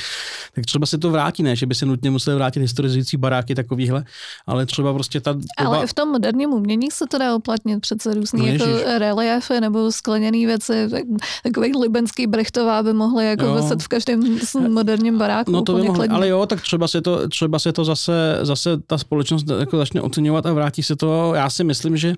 Tak 0.55 0.65
třeba 0.65 0.85
se 0.85 0.97
to 0.97 1.09
vrátí, 1.11 1.43
ne, 1.43 1.55
že 1.55 1.65
by 1.65 1.75
se 1.75 1.85
nutně 1.85 2.11
museli 2.11 2.35
vrátit 2.35 2.59
historizující 2.59 3.17
baráky 3.17 3.55
takovýhle, 3.55 4.03
ale 4.47 4.65
třeba 4.65 4.93
prostě 4.93 5.21
ta 5.21 5.33
doba... 5.33 5.45
Ale 5.65 5.83
i 5.83 5.87
v 5.87 5.93
tom 5.93 6.09
moderním 6.09 6.49
umění 6.49 6.91
se 6.91 7.05
to 7.07 7.17
dá 7.17 7.35
uplatnit 7.35 7.79
přece 7.79 8.13
různý 8.13 8.39
No 8.39 8.47
jako 8.47 8.65
reliefy 8.99 9.61
nebo 9.61 9.91
skleněné 9.91 10.37
věci, 10.37 10.87
tak, 10.89 11.03
takový 11.43 11.71
libenský 11.77 12.27
brechtová 12.27 12.83
by 12.83 12.93
mohly 12.93 13.25
jako 13.25 13.43
Jo. 13.43 13.55
vyset 13.55 13.83
v 13.83 13.87
každém 13.87 14.39
s- 14.39 14.59
moderním 14.59 15.17
baráku. 15.17 15.51
No 15.51 15.61
to 15.61 15.73
by 15.73 15.81
mohli, 15.81 16.07
ale 16.07 16.27
jo, 16.27 16.45
tak 16.45 16.61
třeba 16.61 16.87
se 16.87 17.01
to, 17.01 17.27
třeba 17.29 17.59
se 17.59 17.73
to 17.73 17.85
zase, 17.85 18.39
zase 18.41 18.77
ta 18.87 18.97
společnost 18.97 19.45
jako 19.59 19.77
začne 19.77 20.01
oceňovat 20.01 20.45
a 20.45 20.53
vrátí 20.53 20.83
se 20.83 20.95
to. 20.95 21.33
Já 21.35 21.49
si 21.49 21.63
myslím, 21.63 21.97
že 21.97 22.13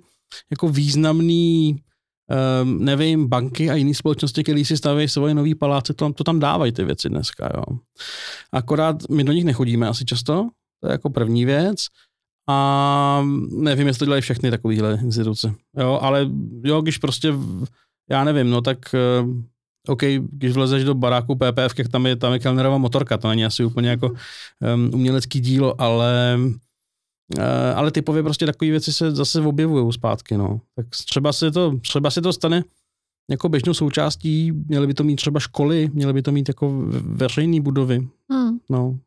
jako 0.52 0.68
významný 0.70 1.76
um, 2.64 2.86
nevím, 2.86 3.28
banky 3.28 3.70
a 3.70 3.76
jiné 3.76 3.94
společnosti, 3.94 4.44
které 4.44 4.66
si 4.66 4.78
staví 4.78 5.08
svoje 5.08 5.34
nový 5.34 5.56
paláce, 5.56 5.94
to, 5.94 6.06
tam- 6.06 6.14
to 6.14 6.24
tam 6.24 6.40
dávají 6.40 6.72
ty 6.72 6.84
věci 6.84 7.10
dneska, 7.10 7.50
jo. 7.54 7.64
Akorát 8.52 9.10
my 9.10 9.24
do 9.24 9.32
nich 9.32 9.46
nechodíme 9.46 9.88
asi 9.88 10.06
často, 10.06 10.50
to 10.82 10.88
je 10.88 10.92
jako 10.92 11.10
první 11.10 11.46
věc. 11.46 11.86
A 12.50 13.26
nevím, 13.52 13.88
jestli 13.88 14.00
to 14.00 14.06
dělají 14.06 14.22
všechny 14.22 14.52
takovéhle 14.52 15.00
instituce. 15.04 15.54
Jo, 15.78 16.00
ale 16.02 16.30
jo, 16.64 16.82
když 16.82 16.98
prostě, 16.98 17.34
já 18.10 18.24
nevím, 18.24 18.50
no 18.50 18.62
tak 18.62 18.78
eh, 18.96 19.26
OK, 19.88 20.02
když 20.32 20.52
vlezeš 20.52 20.84
do 20.84 20.94
baráku 20.94 21.36
PPF, 21.36 21.74
tak 21.76 21.88
tam 21.88 22.06
je, 22.06 22.16
tam 22.16 22.34
je 22.34 22.40
Kellnerova 22.40 22.78
motorka, 22.78 23.18
to 23.18 23.30
není 23.30 23.46
asi 23.46 23.64
úplně 23.64 23.90
jako 23.90 24.08
um, 24.10 24.92
umělecký 24.94 25.40
dílo, 25.40 25.82
ale 25.82 26.40
ale 27.76 27.91
typově 27.91 28.24
prostě 28.24 28.46
takové 28.46 28.72
věci 28.72 28.93
se 28.93 29.12
zase 29.12 29.41
objevují 29.41 29.93
zpátky, 29.93 30.38
no. 30.38 30.62
Tak 30.76 30.86
třeba 30.89 31.34
se 31.34 31.52
to, 31.52 31.78
třeba 31.82 32.12
se 32.12 32.22
to 32.22 32.34
stane 32.34 32.63
jako 33.32 33.50
běžnou 33.50 33.74
součástí, 33.74 34.52
měly 34.52 34.88
by 34.88 34.93
to 34.93 35.04
mít 35.04 35.15
třeba 35.15 35.39
školy, 35.39 35.89
měly 35.93 36.13
by 36.13 36.22
to 36.22 36.32
mít 36.32 36.48
jako 36.48 36.84
veřejné 37.02 37.62
budovy, 37.62 38.08
Hmm. 38.32 38.58
no. 38.69 39.00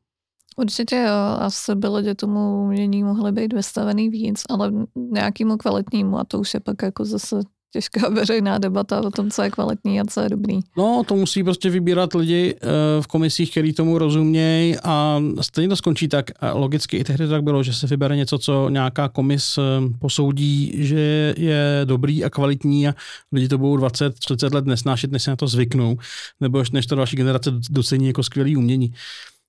Určitě 0.58 0.96
jo, 0.96 1.38
asi 1.38 1.74
by 1.74 1.88
lidi 1.88 2.14
tomu 2.14 2.62
umění 2.64 3.02
mohly 3.02 3.32
být 3.32 3.52
vystavený 3.52 4.08
víc, 4.08 4.42
ale 4.50 4.72
nějakému 4.96 5.56
kvalitnímu 5.56 6.18
a 6.18 6.24
to 6.24 6.38
už 6.38 6.54
je 6.54 6.60
pak 6.60 6.82
jako 6.82 7.04
zase 7.04 7.40
těžká 7.72 8.08
veřejná 8.08 8.58
debata 8.58 9.00
o 9.00 9.10
tom, 9.10 9.30
co 9.30 9.42
je 9.42 9.50
kvalitní 9.50 10.00
a 10.00 10.04
co 10.04 10.20
je 10.20 10.28
dobrý. 10.28 10.58
No, 10.76 11.02
to 11.06 11.16
musí 11.16 11.44
prostě 11.44 11.70
vybírat 11.70 12.14
lidi 12.14 12.54
eh, 12.54 12.66
v 13.02 13.06
komisích, 13.06 13.50
který 13.50 13.72
tomu 13.72 13.98
rozumějí 13.98 14.76
a 14.84 15.20
stejně 15.40 15.68
to 15.68 15.76
skončí 15.76 16.08
tak. 16.08 16.30
A 16.40 16.52
logicky 16.52 16.96
i 16.96 17.04
tehdy 17.04 17.24
to 17.24 17.30
tak 17.30 17.42
bylo, 17.42 17.62
že 17.62 17.74
se 17.74 17.86
vybere 17.86 18.16
něco, 18.16 18.38
co 18.38 18.68
nějaká 18.68 19.08
komis 19.08 19.58
eh, 19.58 19.62
posoudí, 19.98 20.72
že 20.74 21.34
je 21.36 21.80
dobrý 21.84 22.24
a 22.24 22.30
kvalitní 22.30 22.88
a 22.88 22.94
lidi 23.32 23.48
to 23.48 23.58
budou 23.58 23.76
20-30 23.76 24.54
let 24.54 24.66
nesnášet, 24.66 25.12
než 25.12 25.22
se 25.22 25.30
na 25.30 25.36
to 25.36 25.48
zvyknou, 25.48 25.96
nebo 26.40 26.62
než 26.72 26.86
to 26.86 26.94
další 26.94 27.16
generace 27.16 27.52
docení 27.70 28.06
jako 28.06 28.22
skvělý 28.22 28.56
umění. 28.56 28.92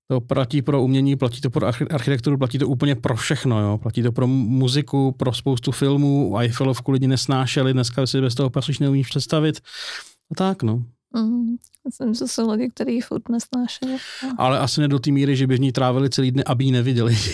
To 0.10 0.22
platí 0.22 0.62
pro 0.62 0.84
umění, 0.84 1.16
platí 1.16 1.42
to 1.42 1.50
pro 1.50 1.68
archi- 1.68 1.88
architekturu, 1.92 2.38
platí 2.38 2.58
to 2.58 2.68
úplně 2.68 2.96
pro 2.96 3.16
všechno. 3.16 3.60
Jo. 3.60 3.78
Platí 3.78 4.04
to 4.04 4.12
pro 4.12 4.28
muziku, 4.28 5.12
pro 5.12 5.34
spoustu 5.34 5.72
filmů. 5.72 6.38
Eiffelovku 6.40 6.92
lidi 6.92 7.08
nesnášeli, 7.08 7.74
dneska 7.74 8.08
si 8.08 8.22
bez 8.22 8.36
toho 8.36 8.50
patřič 8.50 8.80
neumíš 8.80 9.08
představit. 9.08 9.60
A 10.32 10.36
tak, 10.36 10.64
no. 10.64 10.84
Mm. 11.16 11.56
Myslím, 11.86 12.14
že 12.14 12.28
jsou 12.28 12.52
lidi, 12.52 12.70
kteří 12.70 12.94
ji 12.94 13.02
furt 13.02 13.30
nesnášejí. 13.30 13.98
Ale 14.38 14.60
asi 14.60 14.82
ne 14.82 14.88
do 14.88 15.00
té 15.00 15.12
míry, 15.12 15.36
že 15.36 15.48
by 15.48 15.56
v 15.56 15.60
ní 15.60 15.72
trávili 15.72 16.10
celý 16.10 16.32
dny, 16.32 16.44
aby 16.44 16.66
ji 16.66 16.72
neviděli. 16.72 17.18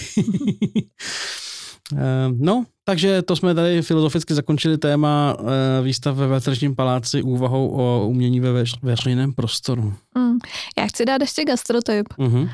Eh, 1.98 2.30
no, 2.38 2.66
takže 2.86 3.22
to 3.22 3.36
jsme 3.36 3.56
tady 3.56 3.82
filozoficky 3.82 4.34
zakončili 4.34 4.78
téma 4.78 5.38
eh, 5.40 5.82
výstav 5.84 6.16
ve 6.16 6.28
Veletržním 6.28 6.76
paláci 6.76 7.22
úvahou 7.24 7.70
o 7.70 8.08
umění 8.08 8.40
ve 8.40 8.64
veř- 8.64 8.80
veřejném 8.82 9.34
prostoru. 9.34 9.94
Mm. 10.18 10.38
Já 10.78 10.86
chci 10.88 11.06
dát 11.06 11.22
ještě 11.22 11.44
gastrotyp, 11.44 12.08
Mhm. 12.18 12.50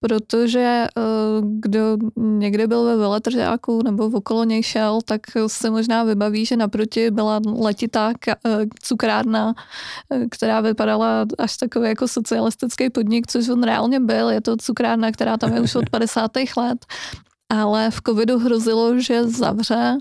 protože 0.00 0.84
uh, 0.96 1.04
kdo 1.60 1.96
někdy 2.16 2.66
byl 2.66 2.84
ve 2.84 2.96
veletržáku 2.96 3.82
nebo 3.82 4.10
v 4.10 4.14
okolo 4.14 4.44
něj 4.44 4.62
šel, 4.62 4.98
tak 5.04 5.20
se 5.46 5.70
možná 5.70 6.04
vybaví, 6.04 6.46
že 6.46 6.56
naproti 6.56 7.10
byla 7.10 7.40
letitá 7.58 8.12
eh, 8.28 8.34
cukrárna, 8.82 9.54
eh, 10.12 10.26
která 10.30 10.60
vypadala 10.60 11.26
až 11.38 11.56
takový 11.56 11.88
jako 11.88 12.08
socialistický 12.08 12.90
podnik, 12.90 13.26
což 13.26 13.48
on 13.48 13.62
reálně 13.62 14.00
byl. 14.00 14.30
Je 14.30 14.40
to 14.40 14.56
cukrárna, 14.56 15.12
která 15.12 15.36
tam 15.36 15.52
je 15.54 15.60
už 15.60 15.74
od 15.74 15.90
50. 15.90 16.30
let, 16.56 16.86
ale 17.48 17.90
v 17.90 18.00
covidu 18.06 18.38
hrozilo, 18.38 19.00
že 19.00 19.24
zavře 19.24 19.98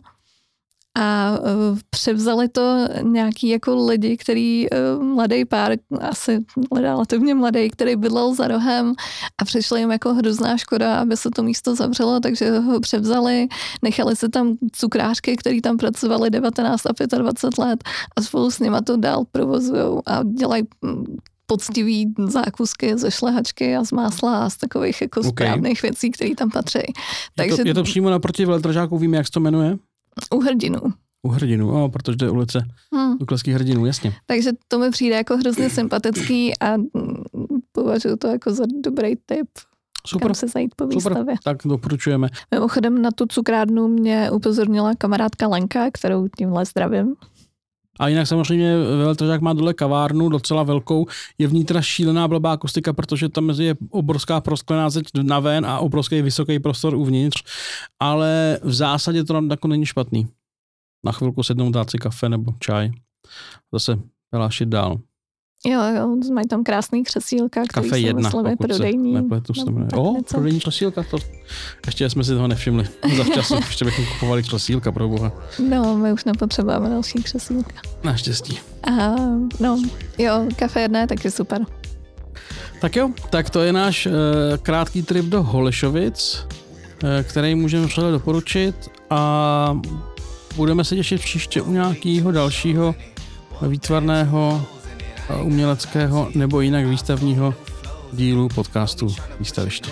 a 0.97 1.37
uh, 1.39 1.79
převzali 1.89 2.49
to 2.49 2.87
nějaký 3.01 3.49
jako 3.49 3.85
lidi, 3.85 4.17
který 4.17 4.67
uh, 4.69 5.03
mladý 5.03 5.45
pár, 5.45 5.73
asi 5.99 6.45
relativně 6.75 7.35
mladý, 7.35 7.69
který 7.69 7.95
bydlel 7.95 8.35
za 8.35 8.47
rohem 8.47 8.93
a 9.37 9.45
přišla 9.45 9.77
jim 9.77 9.91
jako 9.91 10.13
hrozná 10.13 10.57
škoda, 10.57 10.99
aby 10.99 11.17
se 11.17 11.29
to 11.35 11.43
místo 11.43 11.75
zavřelo, 11.75 12.19
takže 12.19 12.59
ho 12.59 12.79
převzali, 12.79 13.47
nechali 13.81 14.15
se 14.15 14.29
tam 14.29 14.57
cukrářky, 14.71 15.37
který 15.37 15.61
tam 15.61 15.77
pracovali 15.77 16.29
19 16.29 16.85
a 16.85 17.17
25 17.17 17.57
let 17.57 17.83
a 18.15 18.21
spolu 18.21 18.51
s 18.51 18.59
nima 18.59 18.81
to 18.81 18.97
dál 18.97 19.23
provozujou 19.31 20.01
a 20.05 20.23
dělají 20.23 20.63
mm, 20.81 21.05
poctivý 21.45 22.13
zákusky 22.27 22.97
ze 22.97 23.11
šlehačky 23.11 23.75
a 23.75 23.83
z 23.85 23.91
másla 23.91 24.45
a 24.45 24.49
z 24.49 24.57
takových 24.57 25.01
jako 25.01 25.19
Ok. 25.19 25.27
správných 25.27 25.81
věcí, 25.81 26.11
které 26.11 26.35
tam 26.35 26.49
patří. 26.49 26.79
Je, 26.79 26.93
Takže 27.35 27.55
to, 27.63 27.67
je 27.67 27.73
to 27.73 27.83
přímo 27.83 28.09
naproti 28.09 28.45
veletržáku, 28.45 28.97
vím, 28.97 29.13
jak 29.13 29.25
se 29.25 29.31
to 29.31 29.39
jmenuje? 29.39 29.77
u 30.33 30.39
hrdinů. 30.39 30.79
U 31.23 31.29
hrdinů, 31.29 31.71
no, 31.71 31.89
protože 31.89 32.17
to 32.17 32.25
je 32.25 32.31
ulice 32.31 32.65
Hmm. 32.93 33.17
ukleských 33.21 33.53
hrdinů, 33.53 33.85
jasně. 33.85 34.13
Takže 34.25 34.51
to 34.67 34.79
mi 34.79 34.89
přijde 34.91 35.15
jako 35.15 35.37
hrozně 35.37 35.69
sympatický 35.69 36.57
a 36.59 36.77
mm, 36.77 36.87
považuji 37.71 38.15
to 38.17 38.27
jako 38.27 38.53
za 38.53 38.63
dobrý 38.83 39.15
tip, 39.25 39.47
Super, 40.07 40.27
kam 40.27 40.35
se 40.35 40.47
zajít 40.47 40.75
po 40.75 40.83
super, 40.83 40.95
výstavě. 40.95 41.35
tak 41.43 41.57
doporučujeme. 41.65 42.29
Mimochodem 42.51 43.01
na 43.01 43.11
tu 43.11 43.25
cukrárnu 43.25 43.87
mě 43.87 44.31
upozornila 44.31 44.95
kamarádka 44.97 45.47
Lenka, 45.47 45.91
kterou 45.93 46.27
tímhle 46.37 46.65
zdravím. 46.65 47.15
A 47.99 48.07
jinak 48.07 48.27
samozřejmě 48.27 48.77
Veltržák 48.77 49.41
má 49.41 49.53
dole 49.53 49.73
kavárnu, 49.73 50.29
docela 50.29 50.63
velkou. 50.63 51.05
Je 51.37 51.47
v 51.47 51.53
ní 51.53 51.65
teda 51.65 51.81
šílená 51.81 52.27
blbá 52.27 52.51
akustika, 52.51 52.93
protože 52.93 53.29
tam 53.29 53.49
je 53.49 53.75
obrovská 53.89 54.41
prosklená 54.41 54.89
zeď 54.89 55.05
na 55.21 55.39
ven 55.39 55.65
a 55.65 55.79
obrovský 55.79 56.21
vysoký 56.21 56.59
prostor 56.59 56.95
uvnitř, 56.95 57.43
ale 57.99 58.59
v 58.63 58.73
zásadě 58.73 59.23
to 59.23 59.33
tam 59.33 59.49
jako 59.49 59.67
není 59.67 59.85
špatný. 59.85 60.27
Na 61.05 61.11
chvilku 61.11 61.43
sednout 61.43 61.69
dát 61.69 61.89
si 61.89 61.97
kafe 61.97 62.29
nebo 62.29 62.53
čaj. 62.59 62.91
Zase 63.73 63.99
pelášit 64.29 64.69
dál. 64.69 64.99
Jo, 65.65 65.81
jo, 65.95 66.17
mají 66.33 66.47
tam 66.47 66.63
krásný 66.63 67.03
křesílka, 67.03 67.61
který 67.67 67.89
Kafe 67.89 67.99
jsou 67.99 68.05
jedna, 68.05 68.29
myslím, 68.29 68.57
prodejní. 68.57 69.13
nepletu, 69.13 69.53
se 69.53 69.65
jmenuje. 69.65 69.89
O, 69.95 70.13
něco. 70.13 70.35
prodejní 70.35 70.59
křesílka, 70.59 71.03
to 71.11 71.17
ještě 71.85 72.09
jsme 72.09 72.23
si 72.23 72.31
toho 72.31 72.47
nevšimli. 72.47 72.87
Zavčasu, 73.17 73.55
ještě 73.67 73.85
bychom 73.85 74.05
kupovali 74.05 74.43
křesílka, 74.43 74.91
pro 74.91 75.07
boha. 75.07 75.31
No, 75.69 75.97
my 75.97 76.13
už 76.13 76.25
nepotřebujeme 76.25 76.89
další 76.89 77.23
křesílka. 77.23 77.73
Naštěstí. 78.03 78.59
A 78.83 79.15
no, 79.59 79.81
jo, 80.17 80.45
kafe 80.55 80.81
jedna 80.81 80.99
je 80.99 81.07
taky 81.07 81.31
super. 81.31 81.65
Tak 82.81 82.95
jo, 82.95 83.09
tak 83.29 83.49
to 83.49 83.61
je 83.61 83.73
náš 83.73 84.05
uh, 84.05 84.13
krátký 84.57 85.03
trip 85.03 85.25
do 85.25 85.43
Holešovic, 85.43 86.39
uh, 87.03 87.09
který 87.23 87.55
můžeme 87.55 87.85
vřele 87.85 88.11
doporučit 88.11 88.75
a 89.09 89.81
budeme 90.55 90.83
se 90.83 90.95
těšit 90.95 91.21
příště 91.21 91.61
u 91.61 91.71
nějakého 91.71 92.31
dalšího 92.31 92.95
výtvarného, 93.67 94.65
uměleckého 95.43 96.29
nebo 96.35 96.61
jinak 96.61 96.85
výstavního 96.85 97.53
dílu 98.13 98.49
podcastu 98.49 99.15
Výstaviště. 99.39 99.91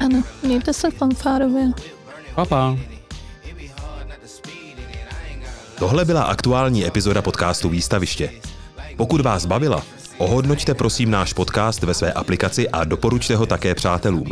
Ano, 0.00 0.22
mějte 0.42 0.72
se 0.72 0.90
fanfárově. 0.90 1.70
Pa, 2.34 2.44
pa. 2.44 2.76
Tohle 5.78 6.04
byla 6.04 6.22
aktuální 6.22 6.86
epizoda 6.86 7.22
podcastu 7.22 7.68
Výstaviště. 7.68 8.30
Pokud 8.96 9.20
vás 9.20 9.46
bavila, 9.46 9.82
ohodnoťte 10.18 10.74
prosím 10.74 11.10
náš 11.10 11.32
podcast 11.32 11.82
ve 11.82 11.94
své 11.94 12.12
aplikaci 12.12 12.68
a 12.68 12.84
doporučte 12.84 13.36
ho 13.36 13.46
také 13.46 13.74
přátelům. 13.74 14.26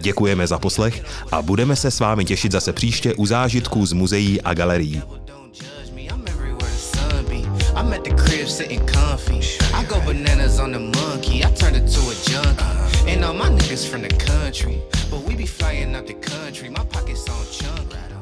Děkujeme 0.00 0.46
za 0.46 0.58
poslech 0.58 1.04
a 1.32 1.42
budeme 1.42 1.76
se 1.76 1.90
s 1.90 2.00
vámi 2.00 2.24
těšit 2.24 2.52
zase 2.52 2.72
příště 2.72 3.14
u 3.14 3.26
zážitků 3.26 3.86
z 3.86 3.92
muzeí 3.92 4.42
a 4.42 4.54
galerií. 4.54 5.02
Crib 8.46 8.50
sitting 8.50 8.86
comfy. 8.86 9.40
I 9.74 9.84
go 9.84 10.00
bananas 10.00 10.58
on 10.60 10.72
the 10.72 10.78
monkey. 10.78 11.44
I 11.44 11.50
turned 11.52 11.76
to 11.76 12.00
a 12.00 12.14
junkie. 12.24 13.10
And 13.10 13.24
all 13.24 13.34
my 13.34 13.48
niggas 13.48 13.88
from 13.88 14.02
the 14.02 14.08
country. 14.08 14.82
But 15.10 15.22
we 15.22 15.34
be 15.34 15.46
flying 15.46 15.94
out 15.94 16.06
the 16.06 16.14
country. 16.14 16.68
My 16.68 16.84
pockets 16.84 17.28
on 17.28 17.46
chunk. 17.50 18.15